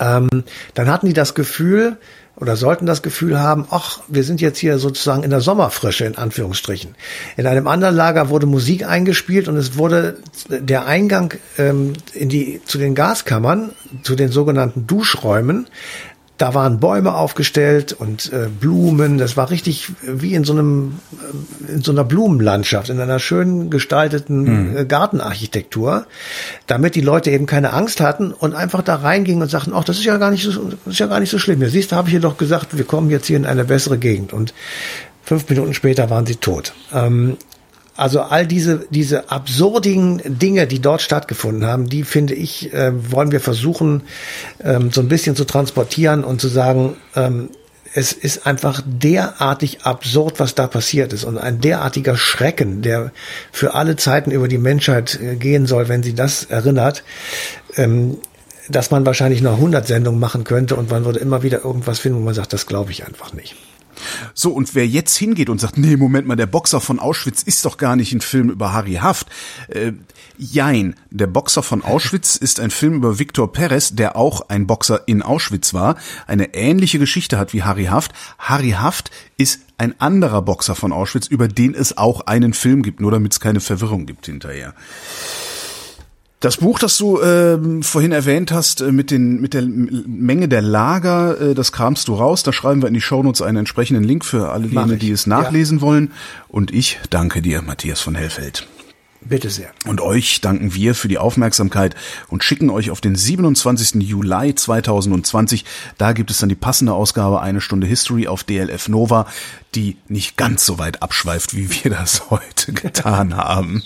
Ähm, 0.00 0.28
dann 0.74 0.90
hatten 0.90 1.06
die 1.06 1.12
das 1.12 1.34
Gefühl, 1.34 1.96
oder 2.36 2.56
sollten 2.56 2.86
das 2.86 3.02
Gefühl 3.02 3.38
haben, 3.40 3.66
ach, 3.70 4.00
wir 4.08 4.24
sind 4.24 4.40
jetzt 4.40 4.58
hier 4.58 4.78
sozusagen 4.78 5.22
in 5.22 5.30
der 5.30 5.40
Sommerfrische, 5.40 6.04
in 6.04 6.16
Anführungsstrichen. 6.16 6.94
In 7.36 7.46
einem 7.46 7.68
anderen 7.68 7.94
Lager 7.94 8.28
wurde 8.28 8.46
Musik 8.46 8.86
eingespielt 8.86 9.46
und 9.46 9.56
es 9.56 9.76
wurde 9.78 10.18
der 10.48 10.86
Eingang 10.86 11.34
ähm, 11.58 11.92
in 12.12 12.28
die, 12.28 12.60
zu 12.64 12.78
den 12.78 12.94
Gaskammern, 12.94 13.70
zu 14.02 14.16
den 14.16 14.30
sogenannten 14.30 14.86
Duschräumen, 14.86 15.68
da 16.36 16.52
waren 16.52 16.80
Bäume 16.80 17.14
aufgestellt 17.14 17.92
und 17.92 18.32
äh, 18.32 18.48
Blumen. 18.48 19.18
Das 19.18 19.36
war 19.36 19.50
richtig 19.50 19.92
wie 20.02 20.34
in 20.34 20.44
so 20.44 20.52
einem 20.52 20.98
äh, 21.68 21.72
in 21.74 21.82
so 21.82 21.92
einer 21.92 22.04
Blumenlandschaft, 22.04 22.90
in 22.90 23.00
einer 23.00 23.20
schön 23.20 23.70
gestalteten 23.70 24.70
mhm. 24.70 24.76
äh, 24.76 24.84
Gartenarchitektur, 24.84 26.06
damit 26.66 26.96
die 26.96 27.00
Leute 27.00 27.30
eben 27.30 27.46
keine 27.46 27.72
Angst 27.72 28.00
hatten 28.00 28.32
und 28.32 28.54
einfach 28.54 28.82
da 28.82 28.96
reingingen 28.96 29.42
und 29.42 29.48
sagten, 29.48 29.72
ach, 29.74 29.84
das 29.84 29.98
ist 29.98 30.04
ja 30.04 30.16
gar 30.16 30.30
nicht 30.30 30.44
so, 30.44 30.70
das 30.84 30.94
ist 30.94 30.98
ja 30.98 31.06
gar 31.06 31.20
nicht 31.20 31.30
so 31.30 31.38
schlimm. 31.38 31.62
Ja, 31.62 31.68
siehst 31.68 31.92
du, 31.92 31.96
habe 31.96 32.08
ich 32.08 32.14
dir 32.14 32.20
doch 32.20 32.36
gesagt, 32.36 32.76
wir 32.76 32.84
kommen 32.84 33.10
jetzt 33.10 33.26
hier 33.26 33.36
in 33.36 33.46
eine 33.46 33.64
bessere 33.64 33.98
Gegend. 33.98 34.32
Und 34.32 34.54
fünf 35.22 35.48
Minuten 35.48 35.72
später 35.72 36.10
waren 36.10 36.26
sie 36.26 36.36
tot. 36.36 36.72
Ähm, 36.92 37.36
also 37.96 38.22
all 38.22 38.46
diese, 38.46 38.86
diese 38.90 39.30
absurdigen 39.30 40.20
Dinge, 40.24 40.66
die 40.66 40.80
dort 40.80 41.02
stattgefunden 41.02 41.66
haben, 41.66 41.88
die 41.88 42.02
finde 42.02 42.34
ich, 42.34 42.72
äh, 42.72 42.92
wollen 43.12 43.30
wir 43.30 43.40
versuchen, 43.40 44.02
ähm, 44.62 44.90
so 44.90 45.00
ein 45.00 45.08
bisschen 45.08 45.36
zu 45.36 45.44
transportieren 45.44 46.24
und 46.24 46.40
zu 46.40 46.48
sagen, 46.48 46.96
ähm, 47.14 47.50
es 47.96 48.12
ist 48.12 48.46
einfach 48.46 48.82
derartig 48.84 49.82
absurd, 49.82 50.40
was 50.40 50.56
da 50.56 50.66
passiert 50.66 51.12
ist 51.12 51.22
und 51.22 51.38
ein 51.38 51.60
derartiger 51.60 52.16
Schrecken, 52.16 52.82
der 52.82 53.12
für 53.52 53.74
alle 53.74 53.94
Zeiten 53.94 54.32
über 54.32 54.48
die 54.48 54.58
Menschheit 54.58 55.20
äh, 55.20 55.36
gehen 55.36 55.66
soll, 55.66 55.88
wenn 55.88 56.02
sie 56.02 56.14
das 56.14 56.44
erinnert, 56.44 57.04
ähm, 57.76 58.18
dass 58.68 58.90
man 58.90 59.06
wahrscheinlich 59.06 59.42
noch 59.42 59.54
100 59.54 59.86
Sendungen 59.86 60.18
machen 60.18 60.42
könnte 60.42 60.74
und 60.74 60.90
man 60.90 61.04
würde 61.04 61.20
immer 61.20 61.44
wieder 61.44 61.64
irgendwas 61.64 62.00
finden, 62.00 62.18
wo 62.18 62.22
man 62.24 62.34
sagt, 62.34 62.52
das 62.52 62.66
glaube 62.66 62.90
ich 62.90 63.06
einfach 63.06 63.32
nicht. 63.32 63.54
So, 64.34 64.52
und 64.52 64.74
wer 64.74 64.86
jetzt 64.86 65.16
hingeht 65.16 65.48
und 65.48 65.60
sagt, 65.60 65.78
nee, 65.78 65.96
Moment 65.96 66.26
mal, 66.26 66.36
der 66.36 66.46
Boxer 66.46 66.80
von 66.80 66.98
Auschwitz 66.98 67.42
ist 67.42 67.64
doch 67.64 67.76
gar 67.76 67.96
nicht 67.96 68.12
ein 68.12 68.20
Film 68.20 68.50
über 68.50 68.72
Harry 68.72 68.94
Haft. 68.94 69.28
Äh, 69.68 69.92
jein, 70.38 70.94
der 71.10 71.26
Boxer 71.26 71.62
von 71.62 71.82
Auschwitz 71.82 72.36
ist 72.40 72.60
ein 72.60 72.70
Film 72.70 72.94
über 72.94 73.18
Viktor 73.18 73.52
Perez, 73.52 73.94
der 73.94 74.16
auch 74.16 74.48
ein 74.48 74.66
Boxer 74.66 75.02
in 75.06 75.22
Auschwitz 75.22 75.74
war, 75.74 75.96
eine 76.26 76.54
ähnliche 76.54 76.98
Geschichte 76.98 77.38
hat 77.38 77.52
wie 77.52 77.62
Harry 77.62 77.86
Haft. 77.86 78.12
Harry 78.38 78.70
Haft 78.70 79.10
ist 79.36 79.60
ein 79.78 80.00
anderer 80.00 80.42
Boxer 80.42 80.74
von 80.74 80.92
Auschwitz, 80.92 81.26
über 81.26 81.48
den 81.48 81.74
es 81.74 81.96
auch 81.96 82.22
einen 82.22 82.54
Film 82.54 82.82
gibt, 82.82 83.00
nur 83.00 83.10
damit 83.10 83.32
es 83.32 83.40
keine 83.40 83.60
Verwirrung 83.60 84.06
gibt 84.06 84.26
hinterher. 84.26 84.74
Das 86.44 86.58
Buch, 86.58 86.78
das 86.78 86.98
du 86.98 87.22
ähm, 87.22 87.82
vorhin 87.82 88.12
erwähnt 88.12 88.52
hast, 88.52 88.82
äh, 88.82 88.92
mit, 88.92 89.10
den, 89.10 89.40
mit 89.40 89.54
der 89.54 89.62
Menge 89.62 90.46
der 90.46 90.60
Lager, 90.60 91.40
äh, 91.40 91.54
das 91.54 91.72
kramst 91.72 92.06
du 92.08 92.14
raus. 92.14 92.42
Da 92.42 92.52
schreiben 92.52 92.82
wir 92.82 92.88
in 92.88 92.92
die 92.92 93.00
Shownotes 93.00 93.40
einen 93.40 93.56
entsprechenden 93.56 94.04
Link 94.04 94.26
für 94.26 94.52
alle 94.52 94.66
jene, 94.66 94.98
die 94.98 95.10
es 95.10 95.26
nachlesen 95.26 95.78
ja. 95.78 95.82
wollen. 95.82 96.12
Und 96.48 96.70
ich 96.70 96.98
danke 97.08 97.40
dir, 97.40 97.62
Matthias 97.62 98.02
von 98.02 98.14
Hellfeld. 98.14 98.66
Bitte 99.22 99.48
sehr. 99.48 99.70
Und 99.86 100.02
euch 100.02 100.42
danken 100.42 100.74
wir 100.74 100.94
für 100.94 101.08
die 101.08 101.16
Aufmerksamkeit 101.16 101.94
und 102.28 102.44
schicken 102.44 102.68
euch 102.68 102.90
auf 102.90 103.00
den 103.00 103.16
27. 103.16 104.02
Juli 104.02 104.54
2020. 104.54 105.64
Da 105.96 106.12
gibt 106.12 106.30
es 106.30 106.40
dann 106.40 106.50
die 106.50 106.54
passende 106.54 106.92
Ausgabe 106.92 107.40
Eine 107.40 107.62
Stunde 107.62 107.86
History 107.86 108.28
auf 108.28 108.44
DLF 108.44 108.88
Nova, 108.88 109.26
die 109.74 109.96
nicht 110.08 110.36
ganz 110.36 110.66
so 110.66 110.78
weit 110.78 111.02
abschweift, 111.02 111.56
wie 111.56 111.70
wir 111.70 111.90
das 111.90 112.24
heute 112.28 112.74
getan 112.74 113.34
haben. 113.34 113.82